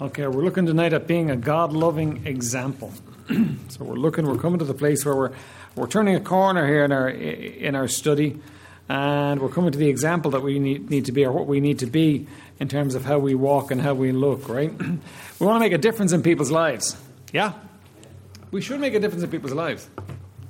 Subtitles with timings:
[0.00, 2.92] Okay, we're looking tonight at being a God loving example.
[3.68, 5.32] so we're looking, we're coming to the place where we're,
[5.74, 8.38] we're turning a corner here in our, in our study,
[8.88, 11.58] and we're coming to the example that we need, need to be, or what we
[11.58, 12.28] need to be
[12.60, 14.70] in terms of how we walk and how we look, right?
[15.40, 16.96] we want to make a difference in people's lives.
[17.32, 17.54] Yeah?
[18.52, 19.90] We should make a difference in people's lives.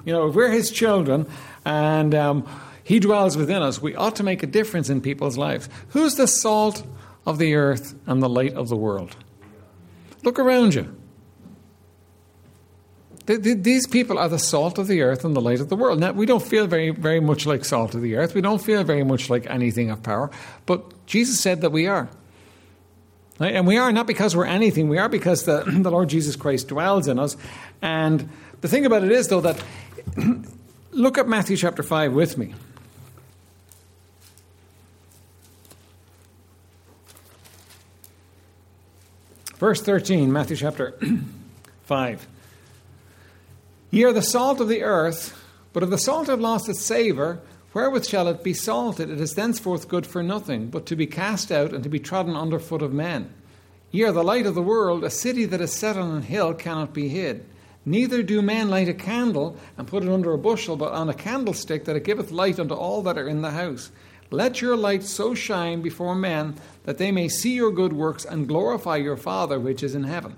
[0.04, 1.26] You know, if we're His children
[1.64, 2.46] and um,
[2.84, 5.70] He dwells within us, we ought to make a difference in people's lives.
[5.88, 6.86] Who's the salt
[7.24, 9.16] of the earth and the light of the world?
[10.22, 10.94] Look around you.
[13.26, 16.00] These people are the salt of the earth and the light of the world.
[16.00, 18.34] Now, we don't feel very, very much like salt of the earth.
[18.34, 20.30] We don't feel very much like anything of power.
[20.64, 22.08] But Jesus said that we are.
[23.38, 24.88] And we are not because we're anything.
[24.88, 27.36] We are because the, the Lord Jesus Christ dwells in us.
[27.82, 28.30] And
[28.62, 29.62] the thing about it is, though, that
[30.90, 32.54] look at Matthew chapter 5 with me.
[39.58, 40.96] Verse 13, Matthew chapter
[41.84, 42.28] 5.
[43.90, 45.36] Ye are the salt of the earth,
[45.72, 47.40] but if the salt have lost its savour,
[47.74, 49.10] wherewith shall it be salted?
[49.10, 52.36] It is thenceforth good for nothing, but to be cast out and to be trodden
[52.36, 53.32] under foot of men.
[53.90, 55.02] Ye are the light of the world.
[55.02, 57.44] A city that is set on an hill cannot be hid.
[57.84, 61.14] Neither do men light a candle and put it under a bushel, but on a
[61.14, 63.90] candlestick that it giveth light unto all that are in the house.
[64.30, 68.46] Let your light so shine before men that they may see your good works and
[68.46, 70.36] glorify your Father which is in heaven.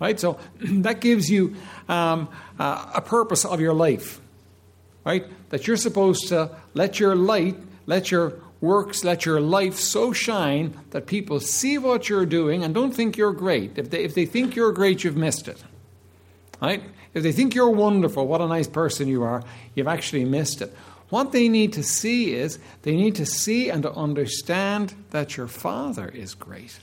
[0.00, 0.18] Right?
[0.18, 1.56] So that gives you
[1.88, 4.20] um, uh, a purpose of your life.
[5.04, 5.26] Right?
[5.50, 10.78] That you're supposed to let your light, let your works, let your life so shine
[10.90, 13.76] that people see what you're doing and don't think you're great.
[13.76, 15.62] If they, if they think you're great, you've missed it.
[16.60, 16.82] Right?
[17.12, 19.42] If they think you're wonderful, what a nice person you are,
[19.74, 20.72] you've actually missed it.
[21.12, 25.46] What they need to see is they need to see and to understand that your
[25.46, 26.80] Father is great.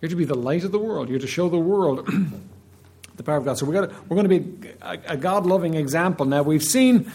[0.00, 1.10] You're to be the light of the world.
[1.10, 2.06] You're to show the world
[3.16, 3.58] the power of God.
[3.58, 6.24] So we're, going to be a, a God loving example.
[6.24, 7.12] Now, we've seen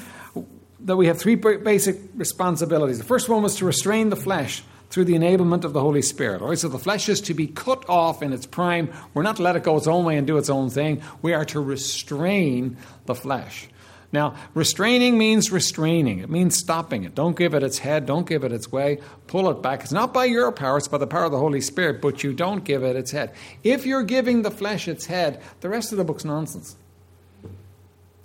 [0.82, 2.99] that we have three basic responsibilities.
[2.99, 6.43] The first one was to restrain the flesh through the enablement of the Holy Spirit.
[6.43, 8.93] All right, so the flesh is to be cut off in its prime.
[9.15, 11.02] We're not to let it go its own way and do its own thing.
[11.23, 12.77] We are to restrain
[13.08, 13.70] the flesh.
[14.12, 16.20] Now, restraining means restraining.
[16.20, 17.14] It means stopping it.
[17.14, 18.06] Don't give it its head.
[18.06, 19.00] Don't give it its way.
[19.28, 19.84] Pull it back.
[19.84, 22.32] It's not by your power, it's by the power of the Holy Spirit, but you
[22.32, 23.34] don't give it its head.
[23.64, 26.78] If you're giving the flesh its head, the rest of the book's nonsense.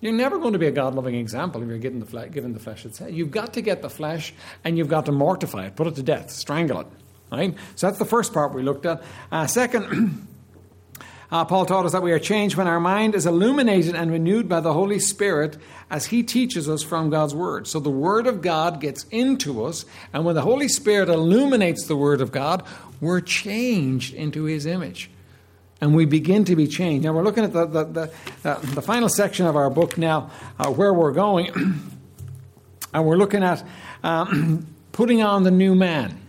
[0.00, 2.52] You're never going to be a God loving example if you're giving the, flesh, giving
[2.52, 3.14] the flesh its head.
[3.14, 6.02] You've got to get the flesh and you've got to mortify it, put it to
[6.02, 6.86] death, strangle it.
[7.30, 7.56] Right?
[7.76, 9.02] So that's the first part we looked at.
[9.30, 10.28] Uh, second,
[11.32, 14.50] Uh, Paul taught us that we are changed when our mind is illuminated and renewed
[14.50, 15.56] by the Holy Spirit
[15.90, 17.66] as He teaches us from God's Word.
[17.66, 21.96] So the Word of God gets into us, and when the Holy Spirit illuminates the
[21.96, 22.62] Word of God,
[23.00, 25.10] we're changed into His image.
[25.80, 27.04] And we begin to be changed.
[27.06, 28.12] Now we're looking at the, the, the,
[28.44, 31.50] uh, the final section of our book now, uh, where we're going,
[32.92, 33.64] and we're looking at
[34.04, 36.20] um, putting on the new man.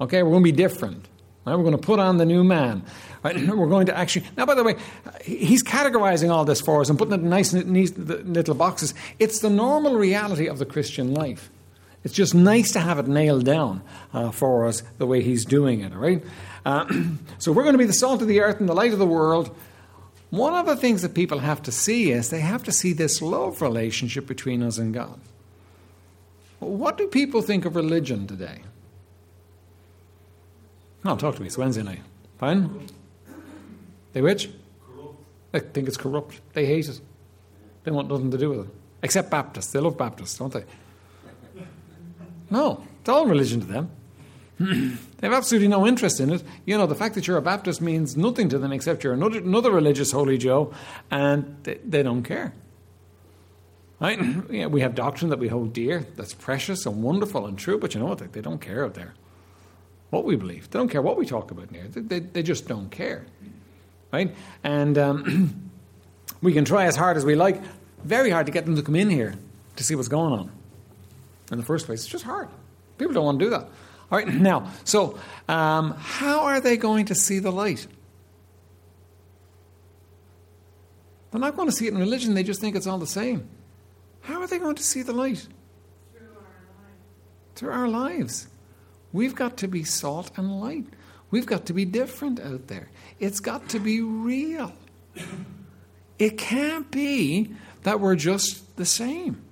[0.00, 1.06] Okay, we're going to be different.
[1.46, 1.54] Right?
[1.54, 2.84] We're going to put on the new man.
[3.24, 4.26] We're going to actually.
[4.36, 4.76] Now, by the way,
[5.24, 8.94] he's categorizing all this for us and putting it in nice, neat little boxes.
[9.18, 11.50] It's the normal reality of the Christian life.
[12.04, 13.82] It's just nice to have it nailed down
[14.14, 16.22] uh, for us the way he's doing it, all right?
[16.64, 16.86] Uh,
[17.38, 19.06] so we're going to be the salt of the earth and the light of the
[19.06, 19.52] world.
[20.30, 23.20] One of the things that people have to see is they have to see this
[23.20, 25.18] love relationship between us and God.
[26.58, 28.62] What do people think of religion today?
[31.04, 31.46] No, talk to me.
[31.46, 32.02] It's Wednesday night.
[32.38, 32.88] Fine?
[34.16, 34.48] They which?
[34.86, 35.18] Corrupt.
[35.52, 36.40] They think it's corrupt.
[36.54, 37.02] They hate it.
[37.84, 38.74] They want nothing to do with it.
[39.02, 39.72] Except Baptists.
[39.72, 40.64] They love Baptists, don't they?
[42.48, 43.90] No, it's all religion to them.
[44.58, 46.42] they have absolutely no interest in it.
[46.64, 49.36] You know, the fact that you're a Baptist means nothing to them except you're another,
[49.36, 50.72] another religious holy Joe,
[51.10, 52.54] and they, they don't care.
[54.00, 54.18] Right?
[54.50, 57.92] Yeah, we have doctrine that we hold dear, that's precious and wonderful and true, but
[57.92, 58.16] you know what?
[58.20, 59.12] They, they don't care out there
[60.08, 60.70] what we believe.
[60.70, 61.86] They don't care what we talk about here.
[61.88, 63.26] They, they, they just don't care
[64.12, 64.34] right?
[64.64, 65.70] And um,
[66.42, 67.60] we can try as hard as we like,
[68.04, 69.34] very hard to get them to come in here
[69.76, 70.50] to see what's going on.
[71.50, 72.48] In the first place, it's just hard.
[72.98, 73.68] People don't want to do that.
[74.10, 75.18] All right, now, so
[75.48, 77.86] um, how are they going to see the light?
[81.30, 83.48] They're not going to see it in religion, they just think it's all the same.
[84.22, 85.46] How are they going to see the light?
[86.14, 86.42] Through our
[86.82, 87.54] lives.
[87.54, 88.46] Through our lives.
[89.12, 90.86] We've got to be salt and light.
[91.30, 92.88] We've got to be different out there.
[93.18, 94.72] It's got to be real.
[96.18, 99.42] It can't be that we're just the same.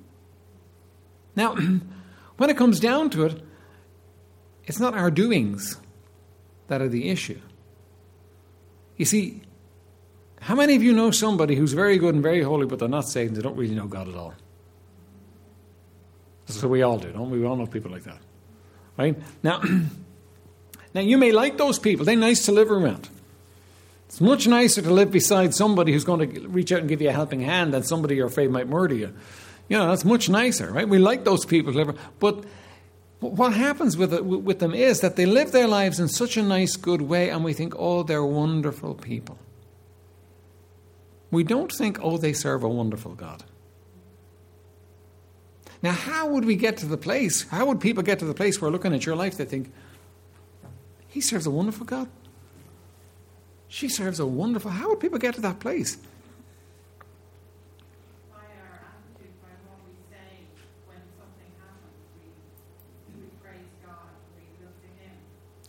[1.36, 1.54] Now,
[2.36, 3.42] when it comes down to it,
[4.64, 5.78] it's not our doings
[6.68, 7.40] that are the issue.
[8.96, 9.42] You see,
[10.40, 13.08] how many of you know somebody who's very good and very holy, but they're not
[13.08, 14.34] saved and they don't really know God at all?
[16.46, 17.40] So we all do, don't we?
[17.40, 18.18] We all know people like that.
[18.96, 19.16] Right?
[19.42, 19.62] Now,
[20.94, 22.04] now you may like those people.
[22.04, 23.08] They're nice to live around.
[24.14, 27.08] It's much nicer to live beside somebody who's going to reach out and give you
[27.08, 29.12] a helping hand than somebody you're afraid might murder you.
[29.68, 30.88] You know, that's much nicer, right?
[30.88, 31.74] We like those people
[32.20, 32.44] But
[33.18, 36.44] what happens with, it, with them is that they live their lives in such a
[36.44, 39.36] nice, good way, and we think, oh, they're wonderful people.
[41.32, 43.42] We don't think, oh, they serve a wonderful God.
[45.82, 47.48] Now, how would we get to the place?
[47.48, 49.72] How would people get to the place where looking at your life, they think,
[51.08, 52.08] he serves a wonderful God?
[53.74, 54.70] She serves a wonderful.
[54.70, 55.98] How would people get to that place?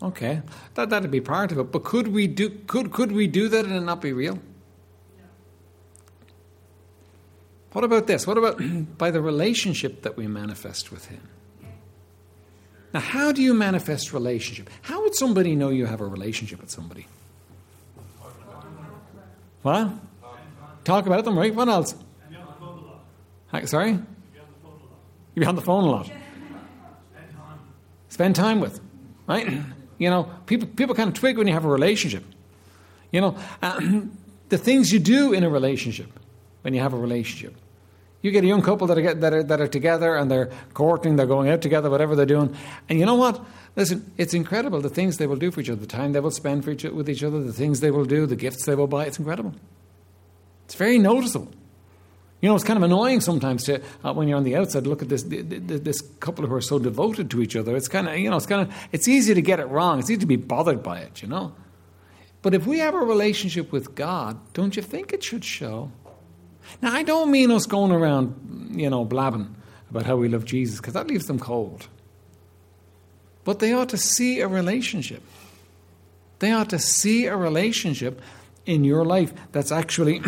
[0.03, 0.43] Okay,
[0.75, 1.71] that that'd be part of it.
[1.71, 4.37] But could we do could could we do that and not be real?
[7.71, 8.27] What about this?
[8.27, 8.61] What about
[8.99, 11.27] by the relationship that we manifest with Him?
[12.93, 14.69] Now, how do you manifest relationship?
[14.83, 17.07] How would somebody know you have a relationship with somebody?
[19.65, 19.89] What?
[20.83, 21.53] Talk about them, right?
[21.55, 21.95] What else?
[23.65, 23.93] Sorry?
[23.93, 26.11] You be on the phone a lot.
[28.09, 28.79] Spend time with,
[29.27, 29.61] right?
[29.97, 32.25] You know, people people kind of twig when you have a relationship.
[33.13, 33.79] You know, uh,
[34.49, 36.11] the things you do in a relationship
[36.63, 37.55] when you have a relationship.
[38.25, 41.15] You get a young couple that are, that are, that are together and they're courting,
[41.15, 42.55] they're going out together, whatever they're doing.
[42.89, 43.39] And you know what?
[43.75, 46.31] Listen, it's incredible the things they will do for each other, the time they will
[46.31, 48.87] spend for each, with each other, the things they will do, the gifts they will
[48.87, 49.05] buy.
[49.05, 49.53] It's incredible.
[50.63, 51.51] It's very noticeable.
[52.41, 55.03] You know, it's kind of annoying sometimes to uh, when you're on the outside look
[55.03, 57.75] at this this couple who are so devoted to each other.
[57.75, 59.99] It's kind of you know, it's kind of it's easy to get it wrong.
[59.99, 61.21] It's easy to be bothered by it.
[61.21, 61.53] You know,
[62.41, 65.91] but if we have a relationship with God, don't you think it should show?
[66.81, 69.55] Now, I don't mean us going around, you know, blabbing
[69.89, 71.87] about how we love Jesus, because that leaves them cold.
[73.43, 75.23] But they ought to see a relationship.
[76.39, 78.21] They ought to see a relationship
[78.65, 80.21] in your life that's actually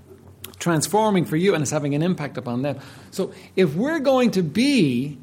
[0.58, 2.78] transforming for you and is having an impact upon them.
[3.10, 5.18] So, if we're going to be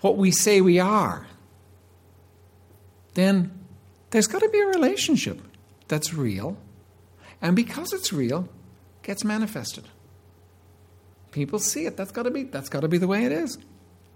[0.00, 1.26] what we say we are,
[3.14, 3.50] then
[4.10, 5.40] there's got to be a relationship
[5.88, 6.56] that's real.
[7.42, 8.48] And because it's real,
[9.04, 9.84] gets manifested.
[11.30, 11.96] People see it.
[11.96, 13.58] That's got to be that's got to be the way it is.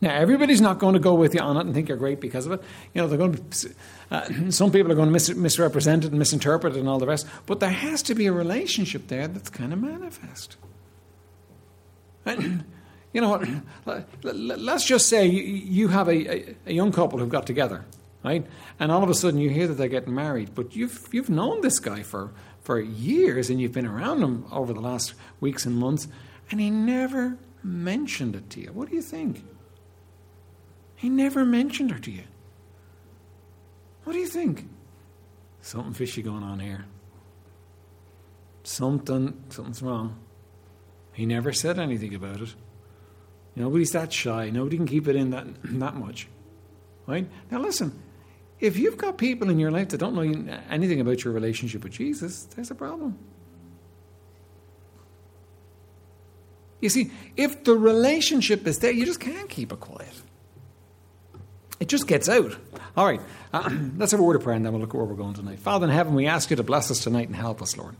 [0.00, 2.46] Now, everybody's not going to go with you on it and think you're great because
[2.46, 2.62] of it.
[2.94, 3.74] You know, they're going to.
[4.10, 7.06] Uh, some people are going to mis- misrepresent it and misinterpret it and all the
[7.06, 7.26] rest.
[7.46, 10.56] But there has to be a relationship there that's kind of manifest.
[12.24, 12.64] And,
[13.12, 13.40] you know
[13.84, 14.06] what?
[14.22, 17.84] Let's just say you have a, a young couple who've got together,
[18.22, 18.46] right?
[18.78, 21.60] And all of a sudden you hear that they're getting married, but you've you've known
[21.60, 22.30] this guy for
[22.68, 26.06] for years and you've been around him over the last weeks and months,
[26.50, 28.70] and he never mentioned it to you.
[28.74, 29.42] What do you think?
[30.94, 32.24] He never mentioned her to you.
[34.04, 34.68] What do you think?
[35.62, 36.84] Something fishy going on here.
[38.64, 40.18] Something, something's wrong.
[41.14, 42.54] He never said anything about it.
[43.56, 44.50] Nobody's that shy.
[44.50, 46.28] Nobody can keep it in that, that much.
[47.06, 47.26] Right?
[47.50, 47.98] Now listen,
[48.60, 51.92] if you've got people in your life that don't know anything about your relationship with
[51.92, 53.18] Jesus, there's a problem.
[56.80, 60.12] You see, if the relationship is there, you just can't keep it quiet.
[61.80, 62.56] It just gets out.
[62.96, 63.20] All right,
[63.52, 65.34] uh, let's have a word of prayer and then we'll look at where we're going
[65.34, 65.60] tonight.
[65.60, 67.94] Father in heaven, we ask you to bless us tonight and help us, Lord.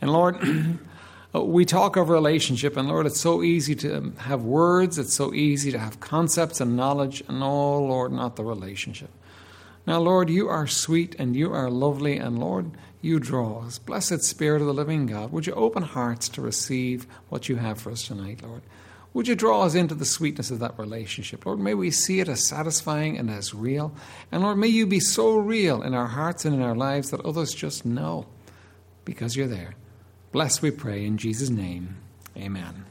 [0.00, 0.36] And Lord,
[1.34, 5.72] we talk of relationship, and Lord, it's so easy to have words, it's so easy
[5.72, 9.10] to have concepts and knowledge, and oh, Lord, not the relationship.
[9.86, 12.70] Now, Lord, you are sweet and you are lovely, and Lord,
[13.02, 13.78] you draw us.
[13.78, 17.78] Blessed Spirit of the living God, would you open hearts to receive what you have
[17.78, 18.62] for us tonight, Lord?
[19.12, 21.46] Would you draw us into the sweetness of that relationship?
[21.46, 23.94] Lord, may we see it as satisfying and as real.
[24.32, 27.20] And Lord, may you be so real in our hearts and in our lives that
[27.20, 28.26] others just know
[29.04, 29.74] because you're there.
[30.32, 31.96] Bless, we pray, in Jesus' name.
[32.36, 32.84] Amen.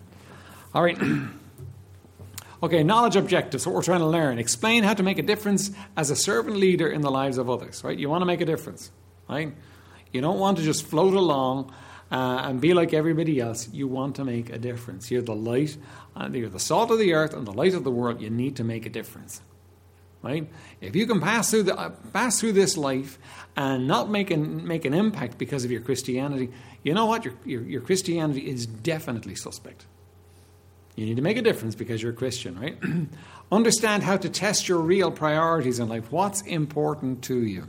[0.73, 0.97] All right.
[2.63, 4.39] Okay, knowledge objectives, what we're trying to learn.
[4.39, 7.83] Explain how to make a difference as a servant leader in the lives of others,
[7.83, 7.99] right?
[7.99, 8.89] You want to make a difference,
[9.27, 9.53] right?
[10.13, 11.73] You don't want to just float along
[12.09, 13.67] uh, and be like everybody else.
[13.73, 15.11] You want to make a difference.
[15.11, 15.75] You're the light,
[16.15, 18.21] and you're the salt of the earth and the light of the world.
[18.21, 19.41] You need to make a difference,
[20.21, 20.49] right?
[20.79, 23.19] If you can pass through the, uh, pass through this life
[23.57, 26.49] and not make an, make an impact because of your Christianity,
[26.81, 27.25] you know what?
[27.25, 29.85] Your, your, your Christianity is definitely suspect.
[30.95, 32.77] You need to make a difference because you're a Christian, right?
[33.51, 36.11] Understand how to test your real priorities in life.
[36.11, 37.67] What's important to you?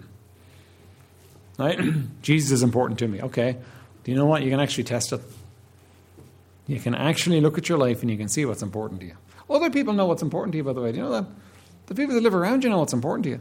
[1.59, 1.79] Right?
[2.23, 3.23] Jesus is important to me.
[3.23, 3.57] Okay.
[4.05, 4.43] Do you know what?
[4.43, 5.21] You can actually test it.
[6.67, 9.17] You can actually look at your life and you can see what's important to you.
[9.49, 10.93] Other people know what's important to you, by the way.
[10.93, 11.27] Do you know that?
[11.87, 13.41] The people that live around you know what's important to you.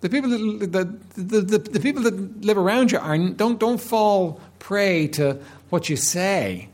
[0.00, 3.80] The people that, the, the, the, the people that live around you are, don't, don't
[3.80, 5.40] fall prey to
[5.70, 6.68] what you say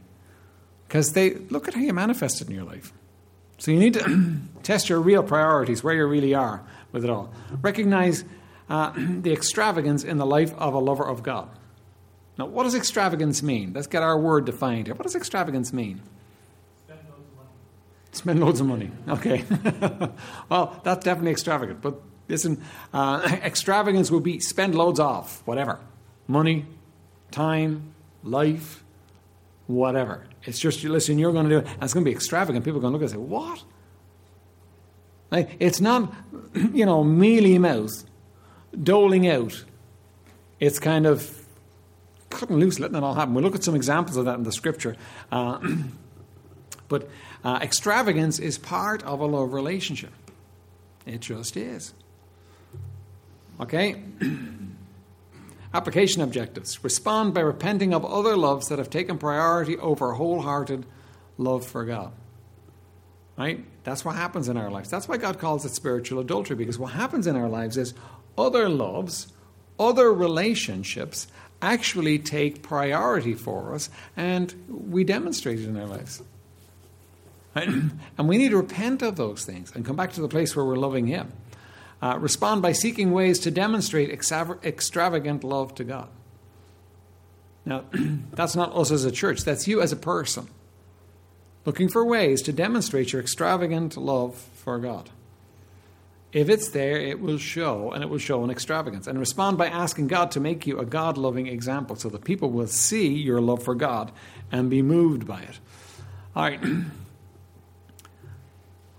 [0.90, 2.92] because they look at how you manifest it in your life.
[3.58, 7.32] So you need to test your real priorities, where you really are with it all.
[7.62, 8.24] Recognize
[8.68, 11.48] uh, the extravagance in the life of a lover of God.
[12.36, 13.72] Now, what does extravagance mean?
[13.72, 14.96] Let's get our word defined here.
[14.96, 16.02] What does extravagance mean?
[16.84, 17.50] Spend loads of money.
[18.10, 18.90] Spend loads of money.
[19.06, 19.44] Okay.
[20.48, 21.82] well, that's definitely extravagant.
[21.82, 22.60] But listen,
[22.92, 25.78] uh, extravagance would be spend loads of whatever
[26.26, 26.66] money,
[27.30, 27.94] time,
[28.24, 28.82] life,
[29.70, 30.26] whatever.
[30.44, 32.64] It's just, listen, you're going to do it, and it's going to be extravagant.
[32.64, 33.62] People are going to look and say, what?
[35.30, 36.12] Like, it's not,
[36.54, 38.04] you know, mealy mouth,
[38.82, 39.64] doling out.
[40.58, 41.46] It's kind of
[42.30, 43.34] cutting loose, letting it all happen.
[43.34, 44.96] We'll look at some examples of that in the scripture.
[45.30, 45.58] Uh,
[46.88, 47.08] but
[47.44, 50.12] uh, extravagance is part of a love relationship.
[51.06, 51.94] It just is.
[53.60, 54.02] Okay?
[55.72, 56.82] Application objectives.
[56.82, 60.84] Respond by repenting of other loves that have taken priority over wholehearted
[61.38, 62.12] love for God.
[63.38, 63.64] Right?
[63.84, 64.90] That's what happens in our lives.
[64.90, 67.94] That's why God calls it spiritual adultery, because what happens in our lives is
[68.36, 69.32] other loves,
[69.78, 71.28] other relationships
[71.62, 76.22] actually take priority for us, and we demonstrate it in our lives.
[77.54, 80.64] And we need to repent of those things and come back to the place where
[80.64, 81.32] we're loving Him.
[82.02, 86.08] Uh, respond by seeking ways to demonstrate extravagant love to God.
[87.64, 87.84] Now,
[88.32, 90.48] that's not us as a church, that's you as a person.
[91.66, 95.10] Looking for ways to demonstrate your extravagant love for God.
[96.32, 99.06] If it's there, it will show, and it will show in extravagance.
[99.06, 102.50] And respond by asking God to make you a God loving example so that people
[102.50, 104.12] will see your love for God
[104.52, 105.58] and be moved by it.
[106.36, 106.60] All right.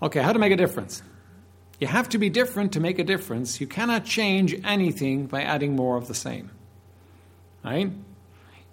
[0.02, 1.02] okay, how to make a difference?
[1.82, 3.60] You have to be different to make a difference.
[3.60, 6.52] You cannot change anything by adding more of the same.
[7.64, 7.90] Right?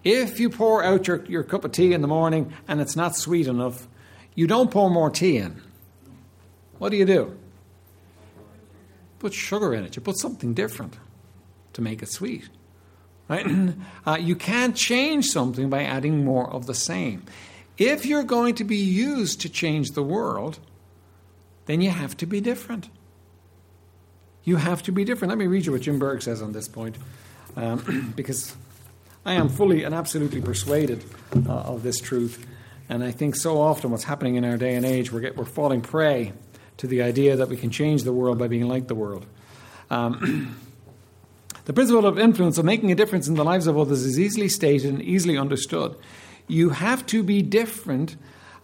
[0.04, 3.16] If you pour out your, your cup of tea in the morning and it's not
[3.16, 3.88] sweet enough,
[4.36, 5.60] you don't pour more tea in.
[6.78, 7.36] What do you do?
[9.18, 9.96] Put sugar in it.
[9.96, 10.96] You put something different
[11.74, 12.48] to make it sweet.
[13.28, 13.48] Right?
[14.06, 17.24] Uh, you can't change something by adding more of the same.
[17.76, 20.60] If you're going to be used to change the world,
[21.66, 22.90] then you have to be different.
[24.50, 25.30] You have to be different.
[25.30, 26.98] Let me read you what Jim Berg says on this point,
[27.56, 28.56] um, because
[29.24, 31.06] I am fully and absolutely persuaded
[31.48, 32.48] uh, of this truth.
[32.90, 35.46] And I think so often what's happening in our day and age, we're, get, we're
[35.46, 36.34] falling prey
[36.78, 39.28] to the idea that we can change the world by being like the world.
[39.92, 40.58] Um,
[41.66, 44.50] the principle of influence, of making a difference in the lives of others, is easily
[44.50, 45.96] stated and easily understood.
[46.48, 48.16] You have to be different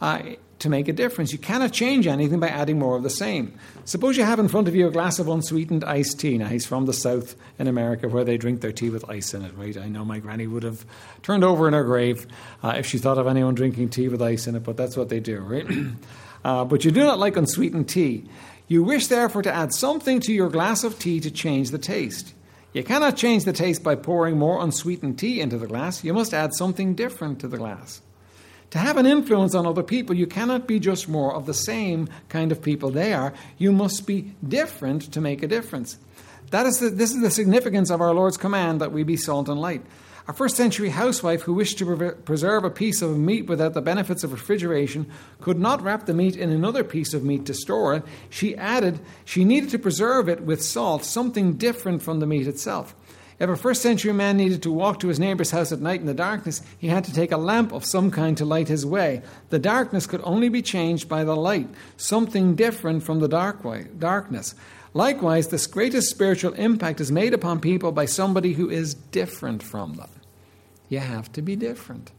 [0.01, 0.23] uh,
[0.59, 1.31] to make a difference.
[1.31, 3.57] You cannot change anything by adding more of the same.
[3.83, 6.37] Suppose you have in front of you a glass of unsweetened iced tea.
[6.37, 9.43] Now, he's from the South in America where they drink their tea with ice in
[9.43, 9.77] it, right?
[9.77, 10.85] I know my granny would have
[11.23, 12.25] turned over in her grave
[12.63, 15.09] uh, if she thought of anyone drinking tea with ice in it, but that's what
[15.09, 15.67] they do, right?
[16.45, 18.25] uh, but you do not like unsweetened tea.
[18.67, 22.33] You wish, therefore, to add something to your glass of tea to change the taste.
[22.73, 26.03] You cannot change the taste by pouring more unsweetened tea into the glass.
[26.03, 28.01] You must add something different to the glass.
[28.75, 32.09] To have an influence on other people, you cannot be just more of the same
[32.27, 33.33] kind of people they are.
[33.57, 35.97] You must be different to make a difference.
[36.51, 39.47] That is the, this is the significance of our Lord's command that we be salt
[39.47, 39.81] and light.
[40.27, 44.25] A first century housewife who wished to preserve a piece of meat without the benefits
[44.25, 48.03] of refrigeration could not wrap the meat in another piece of meat to store it.
[48.29, 52.93] She added she needed to preserve it with salt, something different from the meat itself.
[53.37, 56.05] If a first century man needed to walk to his neighbor's house at night in
[56.05, 59.21] the darkness, he had to take a lamp of some kind to light his way.
[59.49, 63.87] The darkness could only be changed by the light, something different from the dark way,
[63.99, 64.55] darkness.
[64.93, 69.95] Likewise, this greatest spiritual impact is made upon people by somebody who is different from
[69.95, 70.09] them.
[70.87, 72.11] You have to be different.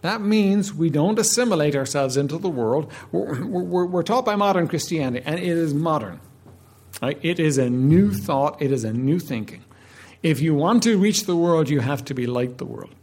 [0.00, 2.90] That means we don't assimilate ourselves into the world.
[3.12, 6.20] We're, we're, we're taught by modern Christianity, and it is modern.
[7.02, 7.18] Right?
[7.22, 9.64] It is a new thought, it is a new thinking.
[10.22, 12.94] If you want to reach the world, you have to be like the world.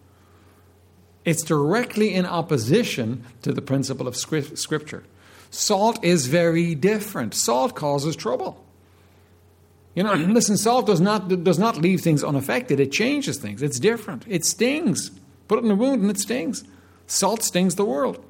[1.24, 5.04] It's directly in opposition to the principle of Scripture.
[5.50, 7.34] Salt is very different.
[7.34, 8.64] Salt causes trouble.
[9.96, 12.80] You know, listen, salt does not, does not leave things unaffected.
[12.80, 13.64] It changes things.
[13.64, 14.26] It's different.
[14.28, 15.12] It stings.
[15.48, 16.64] Put it in a wound and it stings.
[17.08, 18.24] Salt stings the world.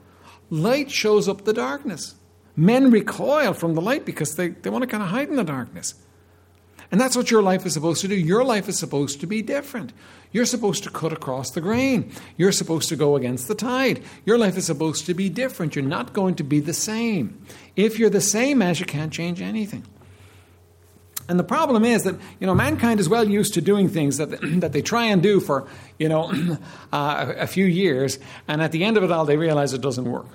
[0.50, 2.16] Light shows up the darkness.
[2.56, 5.44] Men recoil from the light because they, they want to kind of hide in the
[5.44, 5.96] darkness.
[6.92, 8.16] And that's what your life is supposed to do.
[8.16, 9.92] Your life is supposed to be different.
[10.32, 12.12] You're supposed to cut across the grain.
[12.38, 14.04] You're supposed to go against the tide.
[14.26, 15.76] Your life is supposed to be different.
[15.76, 17.46] You're not going to be the same.
[17.76, 19.86] If you're the same as, you can't change anything.
[21.28, 24.30] And the problem is that you know mankind is well used to doing things that
[24.62, 26.32] that they try and do for you know
[26.94, 30.06] uh, a few years, and at the end of it all, they realize it doesn't
[30.06, 30.28] work.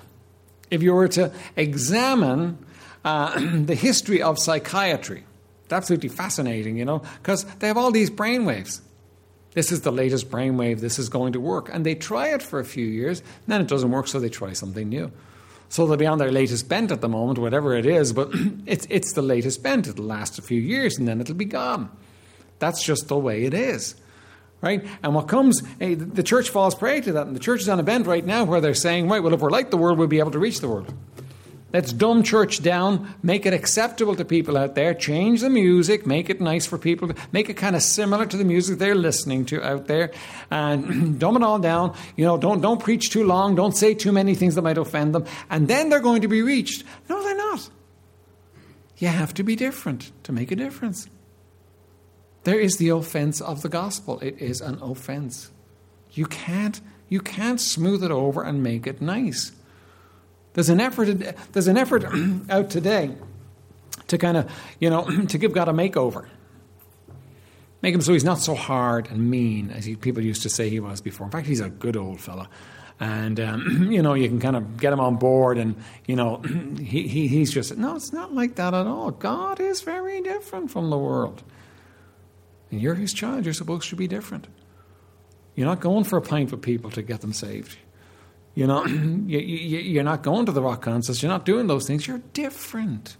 [0.69, 2.65] If you were to examine
[3.05, 5.23] uh, the history of psychiatry,
[5.71, 8.81] it's absolutely fascinating, you know, because they have all these brainwaves.
[9.53, 10.81] This is the latest brainwave.
[10.81, 13.69] This is going to work, and they try it for a few years, then it
[13.69, 15.13] doesn't work, so they try something new.
[15.69, 18.31] So they'll be on their latest bent at the moment, whatever it is, but
[18.65, 19.87] it's, it's the latest bent.
[19.87, 21.89] It'll last a few years and then it'll be gone.
[22.59, 23.95] That's just the way it is.
[24.59, 24.85] Right?
[25.01, 27.27] And what comes, hey, the church falls prey to that.
[27.27, 29.39] And the church is on a bent right now where they're saying, right, well, if
[29.39, 30.93] we're like the world, we'll be able to reach the world.
[31.73, 36.29] Let's dumb church down, make it acceptable to people out there, change the music, make
[36.29, 39.63] it nice for people, make it kind of similar to the music they're listening to
[39.63, 40.11] out there,
[40.49, 41.95] and dumb it all down.
[42.17, 45.15] You know, don't, don't preach too long, don't say too many things that might offend
[45.15, 46.83] them, and then they're going to be reached.
[47.09, 47.69] No, they're not.
[48.97, 51.07] You have to be different to make a difference.
[52.43, 54.19] There is the offense of the gospel.
[54.19, 55.51] It is an offense.
[56.11, 59.53] You can't, you can't smooth it over and make it nice.
[60.53, 61.07] There's an effort,
[61.53, 62.05] there's an effort
[62.49, 63.15] out today
[64.07, 66.27] to kind of, you know, to give God a makeover.
[67.81, 70.69] Make him so he's not so hard and mean as he, people used to say
[70.69, 71.25] he was before.
[71.25, 72.47] In fact, he's a good old fella.
[72.99, 76.37] And, um, you know, you can kind of get him on board and, you know,
[76.79, 79.09] he, he, he's just, no, it's not like that at all.
[79.11, 81.43] God is very different from the world.
[82.69, 83.45] And you're his child.
[83.45, 84.47] You're supposed to be different.
[85.55, 87.77] You're not going for a pint with people to get them saved.
[88.55, 91.23] You know, you're not going to the rock concerts.
[91.23, 92.05] You're not doing those things.
[92.05, 93.15] You're different.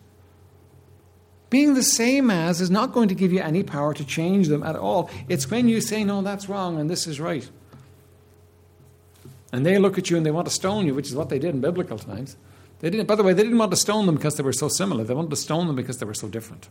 [1.50, 4.62] Being the same as is not going to give you any power to change them
[4.64, 5.10] at all.
[5.30, 7.50] It's when you say, no, that's wrong and this is right.
[9.52, 11.40] And they look at you and they want to stone you, which is what they
[11.40, 12.38] did in biblical times.
[12.80, 14.68] They didn't, by the way, they didn't want to stone them because they were so
[14.70, 15.04] similar.
[15.04, 16.70] They wanted to stone them because they were so different.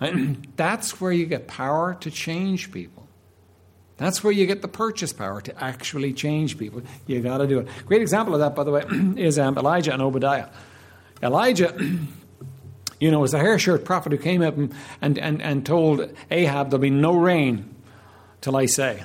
[0.00, 3.03] And that's where you get power to change people.
[3.96, 6.82] That's where you get the purchase power to actually change people.
[7.06, 7.68] You got to do it.
[7.86, 8.82] Great example of that, by the way,
[9.16, 10.48] is um, Elijah and Obadiah.
[11.22, 11.76] Elijah,
[13.00, 16.12] you know, was a hair shirt prophet who came up and, and, and, and told
[16.30, 17.72] Ahab there'll be no rain
[18.40, 19.04] till I say.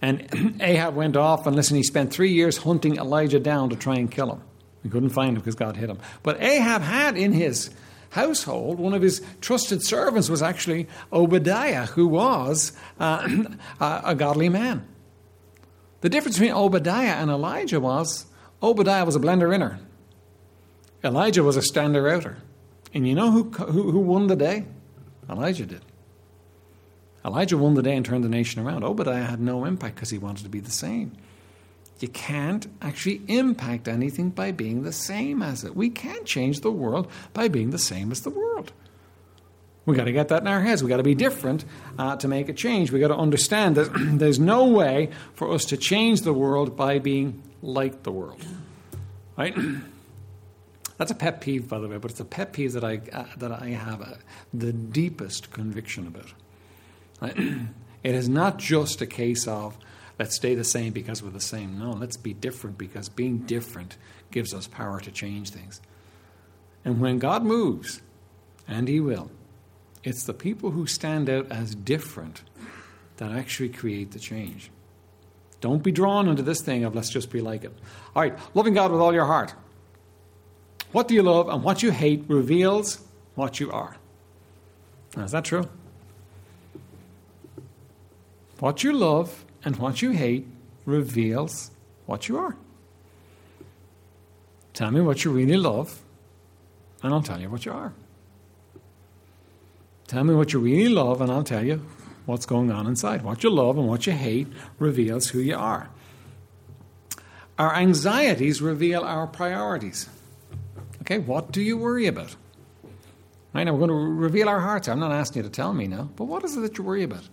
[0.00, 3.96] And Ahab went off, and listen, he spent three years hunting Elijah down to try
[3.96, 4.42] and kill him.
[4.84, 5.98] He couldn't find him because God hit him.
[6.22, 7.70] But Ahab had in his
[8.10, 13.46] household, one of his trusted servants was actually Obadiah, who was uh,
[13.80, 14.86] a godly man.
[16.00, 18.26] The difference between Obadiah and Elijah was
[18.62, 19.80] Obadiah was a blender inner,
[21.02, 22.38] Elijah was a stander outer.
[22.92, 24.64] And you know who, who, who won the day?
[25.28, 25.82] Elijah did.
[27.24, 28.82] Elijah won the day and turned the nation around.
[28.82, 31.12] Obadiah had no impact because he wanted to be the same.
[32.00, 35.76] You can't actually impact anything by being the same as it.
[35.76, 38.72] We can't change the world by being the same as the world.
[39.84, 40.82] We've got to get that in our heads.
[40.82, 41.64] We've got to be different
[41.98, 42.90] uh, to make a change.
[42.90, 46.98] We've got to understand that there's no way for us to change the world by
[46.98, 48.44] being like the world.
[49.36, 49.54] Right?
[50.96, 53.24] That's a pet peeve, by the way, but it's a pet peeve that I uh,
[53.38, 54.14] that I have uh,
[54.52, 56.32] the deepest conviction about.
[57.20, 57.36] Right?
[58.02, 59.78] it is not just a case of
[60.20, 61.78] let's stay the same because we're the same.
[61.78, 63.96] No, let's be different because being different
[64.30, 65.80] gives us power to change things.
[66.84, 68.02] And when God moves,
[68.68, 69.30] and He will,
[70.04, 72.42] it's the people who stand out as different
[73.16, 74.70] that actually create the change.
[75.62, 77.72] Don't be drawn into this thing of let's just be like it.
[78.14, 79.54] All right, loving God with all your heart.
[80.92, 83.00] What do you love and what you hate reveals
[83.36, 83.96] what you are.
[85.16, 85.66] Now, is that true?
[88.58, 90.46] What you love and what you hate
[90.84, 91.70] reveals
[92.06, 92.56] what you are.
[94.72, 96.00] Tell me what you really love,
[97.02, 97.92] and I'll tell you what you are.
[100.06, 101.84] Tell me what you really love, and I'll tell you
[102.26, 103.22] what's going on inside.
[103.22, 105.88] What you love and what you hate reveals who you are.
[107.58, 110.08] Our anxieties reveal our priorities.
[111.02, 112.34] Okay, what do you worry about?
[113.52, 114.88] Right now, we're going to reveal our hearts.
[114.88, 117.02] I'm not asking you to tell me now, but what is it that you worry
[117.02, 117.28] about?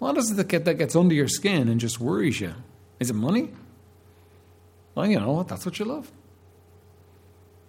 [0.00, 2.54] What is it that, gets under your skin and just worries you?
[2.98, 3.50] Is it money?
[4.94, 5.48] Well, you know what?
[5.48, 6.10] That's what you love.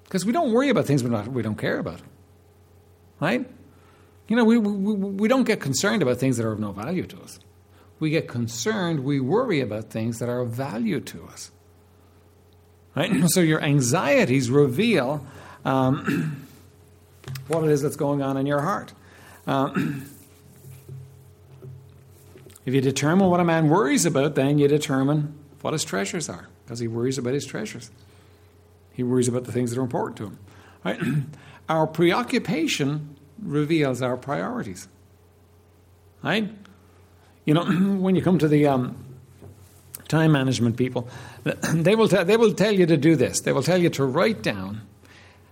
[0.06, 1.10] Because we don't worry about things we
[1.42, 2.00] don't, care about.
[3.20, 3.46] Right?
[4.30, 7.06] You know, we, we, we don't get concerned about things that are of no value
[7.06, 7.38] to us.
[8.00, 11.52] We get concerned, we worry about things that are of value to us.
[12.96, 13.12] Right?
[13.28, 15.26] So your anxieties reveal
[15.66, 16.48] um,
[17.50, 18.94] what it is that's going on in your heart.
[19.46, 20.06] Um,
[22.66, 26.48] if you determine what a man worries about, then you determine what his treasures are,
[26.64, 27.92] because he worries about his treasures.
[28.94, 30.40] He worries about the things that are important to him.
[30.84, 31.00] Right?
[31.70, 34.88] our preoccupation reveals our priorities.
[36.24, 36.50] Right?
[37.46, 37.66] You know,
[38.00, 38.96] when you come to the um,
[40.08, 41.10] time management people,
[41.44, 43.42] they will, t- they will tell you to do this.
[43.42, 44.82] They will tell you to write down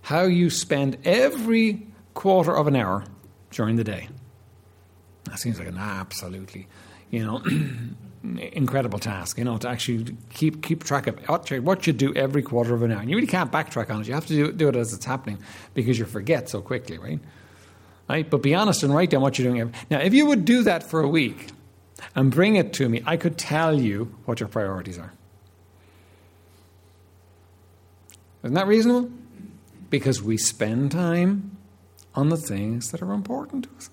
[0.04, 3.06] how you spend every quarter of an hour
[3.52, 4.10] during the day.
[5.26, 6.68] That seems like an absolutely,
[7.12, 7.42] you know,
[8.54, 11.20] incredible task, you know, to actually keep keep track of
[11.64, 13.00] what you do every quarter of an hour.
[13.00, 14.08] And you really can't backtrack on it.
[14.08, 15.40] You have to do, do it as it's happening
[15.74, 17.20] because you forget so quickly, right?
[18.08, 18.30] Right?
[18.30, 19.74] But be honest and write down what you're doing.
[19.90, 21.50] Now, if you would do that for a week
[22.16, 25.14] and bring it to me, I could tell you what your priorities are.
[28.44, 29.12] Isn't that reasonable?
[29.90, 31.58] Because we spend time
[32.16, 33.90] on the things that are important to us.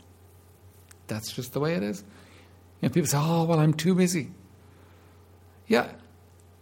[1.08, 2.04] That's just the way it is.
[2.82, 4.30] And people say, oh, well, I'm too busy.
[5.66, 5.88] Yeah,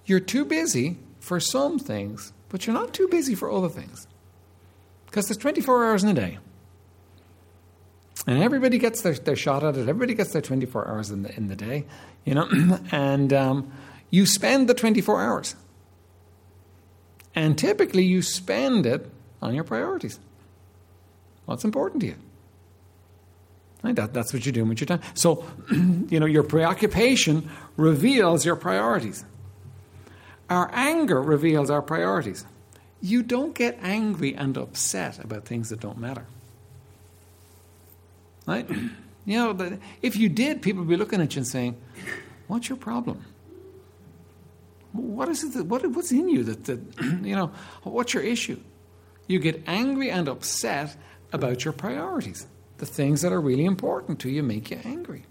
[0.07, 4.07] you're too busy for some things, but you're not too busy for other things.
[5.07, 6.39] Because there's 24 hours in a day.
[8.27, 9.89] And everybody gets their, their shot at it.
[9.89, 11.85] Everybody gets their 24 hours in the, in the day,
[12.25, 12.49] you know.
[12.93, 13.73] and um,
[14.11, 15.57] you spend the 24 hours.
[17.35, 19.11] And typically you spend it
[19.43, 20.19] on your priorities.
[21.45, 22.17] What's important to you?
[23.93, 25.01] That, that's what you're doing with your time.
[25.15, 29.25] So, you know, your preoccupation reveals your priorities.
[30.49, 32.45] Our anger reveals our priorities.
[33.01, 36.27] You don't get angry and upset about things that don't matter.
[38.47, 38.69] Right?
[39.27, 41.79] You know, if you did, people would be looking at you and saying,
[42.47, 43.25] What's your problem?
[44.93, 46.81] What is it that, what, what's in you that, that,
[47.23, 47.51] you know,
[47.83, 48.61] what's your issue?
[49.27, 50.95] You get angry and upset
[51.33, 52.47] about your priorities.
[52.85, 55.25] The things that are really important to you make you angry.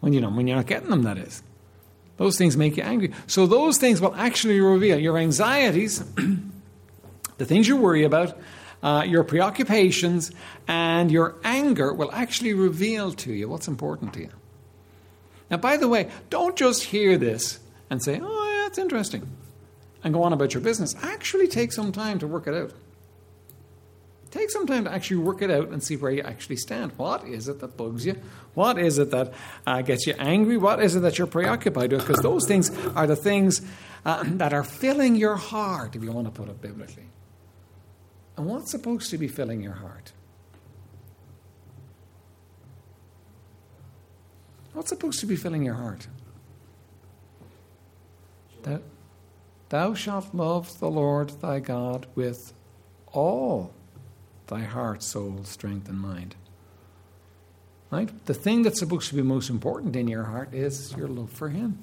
[0.00, 1.42] When you know when you're not getting them, that is.
[2.16, 3.12] Those things make you angry.
[3.26, 5.98] So those things will actually reveal your anxieties,
[7.36, 8.38] the things you worry about,
[8.82, 10.32] uh, your preoccupations,
[10.66, 14.30] and your anger will actually reveal to you what's important to you.
[15.50, 19.28] Now, by the way, don't just hear this and say, oh, yeah, that's interesting,
[20.02, 20.94] and go on about your business.
[21.02, 22.72] Actually, take some time to work it out.
[24.34, 26.90] Take some time to actually work it out and see where you actually stand.
[26.96, 28.20] What is it that bugs you?
[28.54, 29.32] What is it that
[29.64, 30.56] uh, gets you angry?
[30.56, 32.00] What is it that you're preoccupied with?
[32.00, 33.62] Because those things are the things
[34.04, 37.04] uh, that are filling your heart, if you want to put it biblically.
[38.36, 40.10] And what's supposed to be filling your heart?
[44.72, 46.08] What's supposed to be filling your heart?
[48.64, 48.82] That
[49.68, 52.52] thou shalt love the Lord thy God with
[53.12, 53.72] all
[54.46, 56.34] thy heart, soul, strength, and mind.
[57.90, 58.10] Right?
[58.26, 61.48] The thing that's supposed to be most important in your heart is your love for
[61.48, 61.78] Him.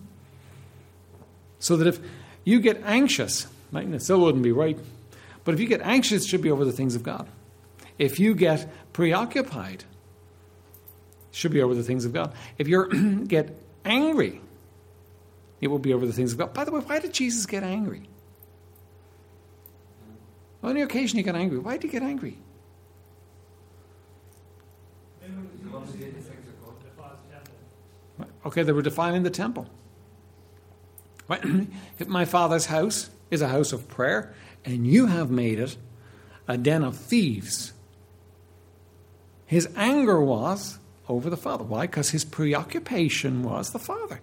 [1.60, 2.00] So that if
[2.43, 4.78] you get anxious, right, and it still wouldn't be right,
[5.43, 7.28] but if you get anxious, it should be over the things of God.
[7.97, 9.84] If you get preoccupied,
[11.32, 12.34] it should be over the things of God.
[12.58, 14.41] If you get angry,
[15.62, 16.54] it will be over the things of God.
[16.54, 18.10] By the way, why did Jesus get angry?
[20.63, 21.58] On the occasion he got angry.
[21.58, 22.38] Why did he get angry?
[28.51, 29.69] Okay, they were defiling the temple.
[31.29, 34.33] If my father's house is a house of prayer,
[34.65, 35.77] and you have made it
[36.49, 37.71] a den of thieves.
[39.45, 41.63] His anger was over the father.
[41.63, 41.87] Why?
[41.87, 44.19] Because his preoccupation was the father.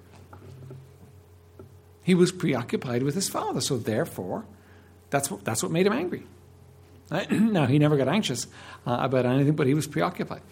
[2.03, 4.45] He was preoccupied with his father, so therefore,
[5.09, 6.25] that's what, that's what made him angry.
[7.31, 8.47] now, he never got anxious
[8.87, 10.43] uh, about anything, but he was preoccupied.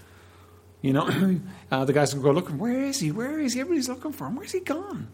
[0.87, 1.40] You know,
[1.72, 3.11] uh, the guys will go looking, where is he?
[3.11, 3.61] Where is he?
[3.61, 4.37] Everybody's looking for him.
[4.37, 5.09] Where's he gone?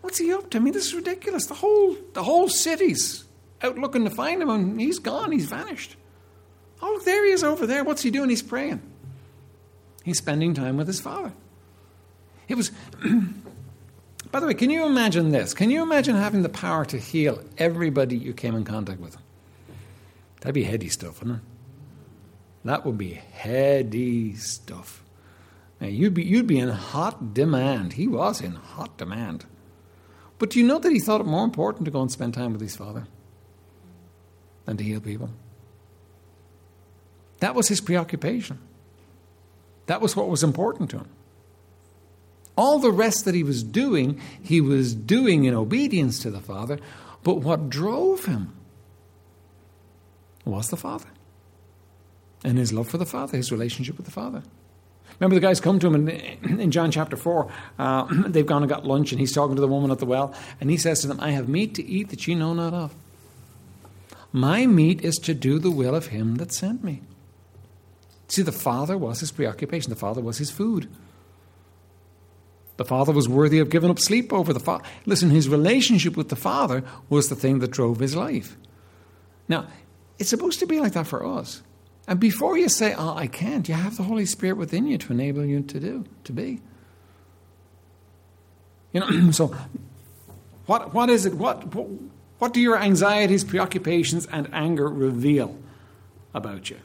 [0.00, 0.58] What's he up to?
[0.58, 1.46] I mean, this is ridiculous.
[1.46, 3.24] The whole the whole city's
[3.62, 5.30] out looking to find him, and he's gone.
[5.30, 5.94] He's vanished.
[6.82, 7.84] Oh, there he is over there.
[7.84, 8.28] What's he doing?
[8.28, 8.82] He's praying.
[10.02, 11.32] He's spending time with his father.
[12.48, 12.72] It was.
[14.32, 15.54] By the way, can you imagine this?
[15.54, 19.16] Can you imagine having the power to heal everybody you came in contact with?
[20.40, 21.51] That'd be heady stuff, wouldn't it?
[22.64, 25.02] That would be heady stuff.
[25.80, 27.94] Now, you'd be, you'd be in hot demand.
[27.94, 29.46] He was in hot demand.
[30.38, 32.52] But do you know that he thought it more important to go and spend time
[32.52, 33.06] with his father
[34.64, 35.30] than to heal people?
[37.40, 38.60] That was his preoccupation.
[39.86, 41.08] That was what was important to him.
[42.56, 46.78] All the rest that he was doing, he was doing in obedience to the Father,
[47.24, 48.52] but what drove him
[50.44, 51.08] was the Father.
[52.44, 54.42] And his love for the Father, his relationship with the Father.
[55.20, 57.50] Remember, the guys come to him in, in John chapter 4.
[57.78, 60.34] Uh, they've gone and got lunch, and he's talking to the woman at the well,
[60.60, 62.94] and he says to them, I have meat to eat that ye know not of.
[64.32, 67.02] My meat is to do the will of him that sent me.
[68.28, 70.88] See, the Father was his preoccupation, the Father was his food.
[72.78, 74.82] The Father was worthy of giving up sleep over the Father.
[75.04, 78.56] Listen, his relationship with the Father was the thing that drove his life.
[79.46, 79.66] Now,
[80.18, 81.62] it's supposed to be like that for us.
[82.08, 85.12] And before you say, oh, I can't, you have the Holy Spirit within you to
[85.12, 86.60] enable you to do, to be.
[88.92, 89.54] You know, so
[90.66, 91.34] what, what is it?
[91.34, 91.88] What, what,
[92.38, 95.56] what do your anxieties, preoccupations, and anger reveal
[96.34, 96.78] about you?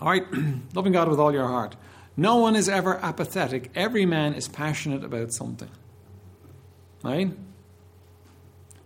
[0.00, 0.24] All right,
[0.74, 1.76] loving God with all your heart.
[2.16, 3.70] No one is ever apathetic.
[3.74, 5.70] Every man is passionate about something.
[7.02, 7.30] Right?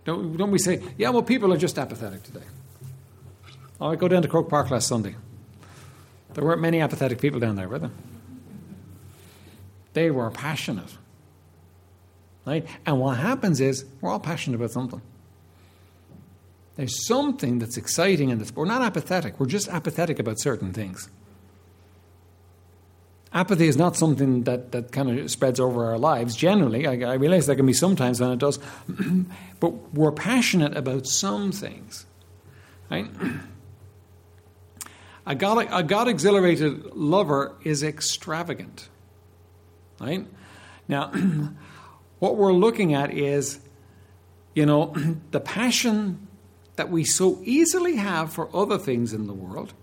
[0.05, 2.45] Don't, don't we say, yeah, well, people are just apathetic today.
[3.79, 5.15] I go down to Croke Park last Sunday.
[6.33, 7.91] There weren't many apathetic people down there, were there?
[9.93, 10.97] They were passionate.
[12.45, 12.65] Right?
[12.85, 15.01] And what happens is we're all passionate about something.
[16.75, 18.55] There's something that's exciting in this.
[18.55, 21.09] We're not apathetic, we're just apathetic about certain things.
[23.33, 26.87] Apathy is not something that, that kind of spreads over our lives generally.
[26.87, 28.57] I, I realize there can be sometimes when it does,
[29.59, 32.05] but we're passionate about some things.
[32.89, 33.07] Right?
[35.27, 38.87] A God, a God exhilarated lover is extravagant.
[39.99, 40.25] Right?
[40.87, 41.11] Now,
[42.19, 43.59] what we're looking at is,
[44.55, 44.95] you know,
[45.31, 46.27] the passion
[46.77, 49.73] that we so easily have for other things in the world,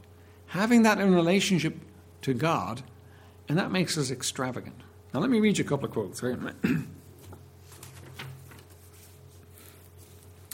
[0.46, 1.76] having that in relationship
[2.22, 2.82] to God,
[3.46, 4.80] and that makes us extravagant.
[5.12, 6.22] Now, let me read you a couple of quotes.
[6.22, 6.38] Right?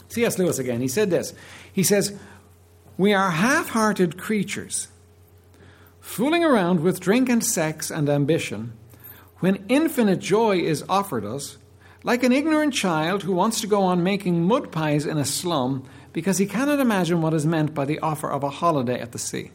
[0.09, 0.37] C.S.
[0.37, 1.33] Lewis again, he said this.
[1.71, 2.19] He says,
[2.97, 4.87] we are half hearted creatures,
[5.99, 8.73] fooling around with drink and sex and ambition,
[9.39, 11.57] when infinite joy is offered us,
[12.03, 15.87] like an ignorant child who wants to go on making mud pies in a slum
[16.13, 19.19] because he cannot imagine what is meant by the offer of a holiday at the
[19.19, 19.51] sea.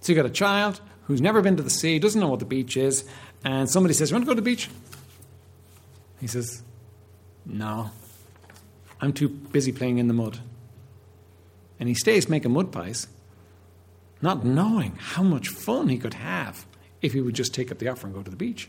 [0.00, 2.44] So you've got a child who's never been to the sea, doesn't know what the
[2.44, 3.04] beach is,
[3.44, 4.70] and somebody says, You want to go to the beach?
[6.20, 6.62] He says,
[7.44, 7.90] No,
[9.00, 10.40] I'm too busy playing in the mud.
[11.78, 13.08] And he stays making mud pies,
[14.22, 16.66] not knowing how much fun he could have
[17.02, 18.68] if he would just take up the offer and go to the beach.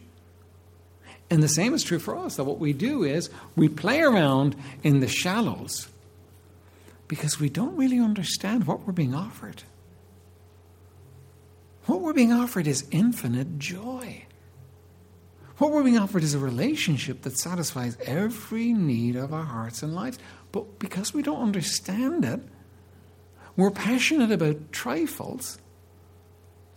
[1.29, 4.55] And the same is true for us that what we do is we play around
[4.83, 5.87] in the shallows
[7.07, 9.63] because we don't really understand what we're being offered.
[11.85, 14.25] What we're being offered is infinite joy.
[15.57, 19.95] What we're being offered is a relationship that satisfies every need of our hearts and
[19.95, 20.19] lives.
[20.51, 22.41] But because we don't understand it,
[23.57, 25.59] we're passionate about trifles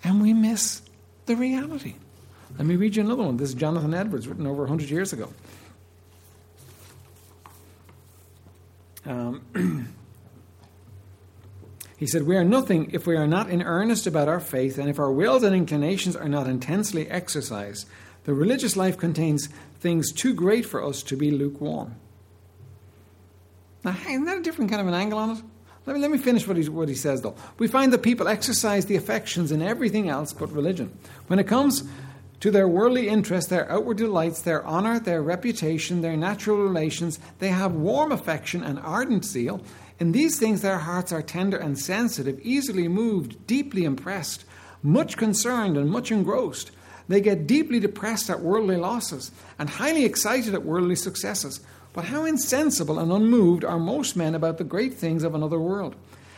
[0.04, 0.82] and we miss
[1.26, 1.94] the reality.
[2.56, 3.36] Let me read you another one.
[3.36, 5.32] This is Jonathan Edwards, written over 100 years ago.
[9.04, 9.42] Um,
[11.96, 14.88] he said, We are nothing if we are not in earnest about our faith, and
[14.88, 17.88] if our wills and inclinations are not intensely exercised.
[18.24, 19.48] The religious life contains
[19.80, 21.94] things too great for us to be lukewarm.
[23.84, 25.42] Now, isn't that a different kind of an angle on it?
[25.86, 27.34] Let me, let me finish what, what he says, though.
[27.58, 30.96] We find that people exercise the affections in everything else but religion.
[31.28, 31.84] When it comes
[32.40, 37.48] to their worldly interests, their outward delights, their honor, their reputation, their natural relations, they
[37.48, 39.60] have warm affection and ardent zeal.
[39.98, 44.44] In these things, their hearts are tender and sensitive, easily moved, deeply impressed,
[44.82, 46.70] much concerned, and much engrossed.
[47.08, 51.60] They get deeply depressed at worldly losses and highly excited at worldly successes.
[51.98, 55.96] But how insensible and unmoved are most men about the great things of another world?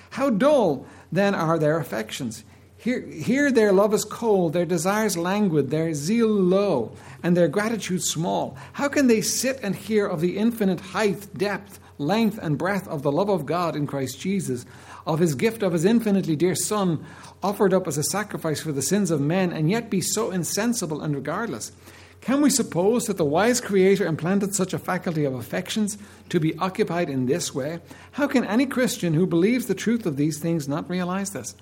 [0.08, 2.44] How dull, then, are their affections?
[2.78, 6.92] Here, here their love is cold, their desires languid, their zeal low,
[7.22, 8.56] and their gratitude small.
[8.72, 13.02] How can they sit and hear of the infinite height, depth, length, and breadth of
[13.02, 14.64] the love of God in Christ Jesus,
[15.06, 17.04] of his gift of his infinitely dear Son,
[17.42, 21.02] offered up as a sacrifice for the sins of men, and yet be so insensible
[21.02, 21.72] and regardless?
[22.20, 25.96] Can we suppose that the wise Creator implanted such a faculty of affections
[26.28, 27.80] to be occupied in this way?
[28.12, 31.54] How can any Christian who believes the truth of these things not realize this?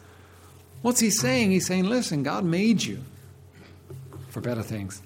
[0.83, 1.53] What's he saying?
[1.53, 3.05] He's saying, listen, God made you
[4.31, 5.01] for better things.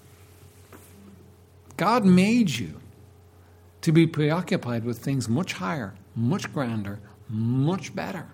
[1.77, 2.81] God made you
[3.83, 8.27] to be preoccupied with things much higher, much grander, much better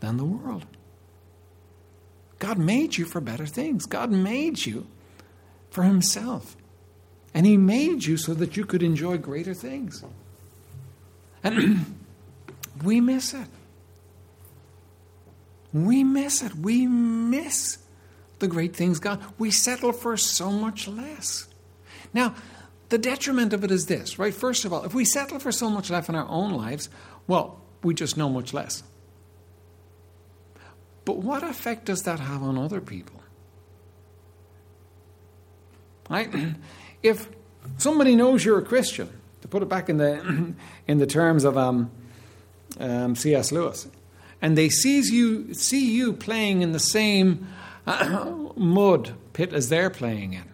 [0.00, 0.64] than the world.
[2.38, 3.86] God made you for better things.
[3.86, 4.86] God made you
[5.78, 6.56] for himself.
[7.32, 10.02] And he made you so that you could enjoy greater things.
[11.44, 11.86] And
[12.82, 13.46] we miss it.
[15.72, 16.52] we miss it.
[16.56, 17.78] We miss
[18.40, 19.22] the great things God.
[19.38, 21.46] We settle for so much less.
[22.12, 22.34] Now,
[22.88, 24.34] the detriment of it is this, right?
[24.34, 26.88] First of all, if we settle for so much less in our own lives,
[27.28, 28.82] well, we just know much less.
[31.04, 33.17] But what effect does that have on other people?
[36.08, 36.32] Right?
[37.00, 37.28] If
[37.76, 39.08] somebody knows you're a Christian,
[39.42, 40.54] to put it back in the
[40.88, 41.90] in the terms of um,
[42.80, 43.52] um, C.S.
[43.52, 43.86] Lewis,
[44.42, 47.46] and they sees you see you playing in the same
[48.56, 50.44] mud pit as they're playing in,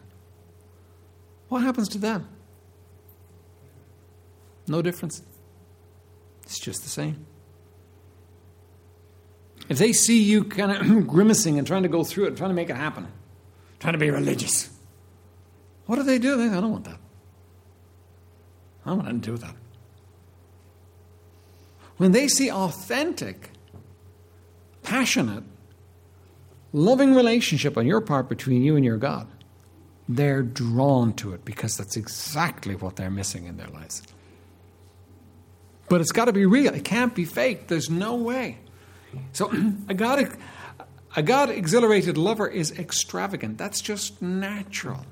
[1.49, 2.29] what happens to them?
[4.67, 5.23] No difference.
[6.43, 7.27] It's just the same.
[9.69, 12.55] If they see you kind of grimacing and trying to go through it, trying to
[12.55, 13.09] make it happen,
[13.79, 14.71] trying to be religious,
[15.87, 16.37] what do they do?
[16.37, 16.99] They, I don't want that.
[18.85, 19.55] I don't want to do that.
[21.97, 23.51] When they see authentic,
[24.83, 25.44] passionate,
[26.73, 29.29] loving relationship on your part between you and your God,
[30.09, 34.03] they're drawn to it because that's exactly what they're missing in their lives.
[35.88, 36.75] But it's got to be real.
[36.75, 37.68] It can't be fake.
[37.68, 38.59] There's no way.
[39.33, 39.53] So
[39.88, 40.37] a God,
[41.16, 43.59] a God exhilarated lover is extravagant.
[43.59, 45.07] That's just natural.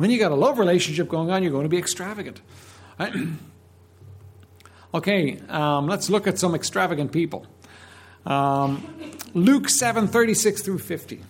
[0.00, 2.40] When you got a love relationship going on, you're going to be extravagant.
[4.92, 7.46] Okay, um, let's look at some extravagant people.
[8.26, 11.20] Um, Luke 7 36 through 50.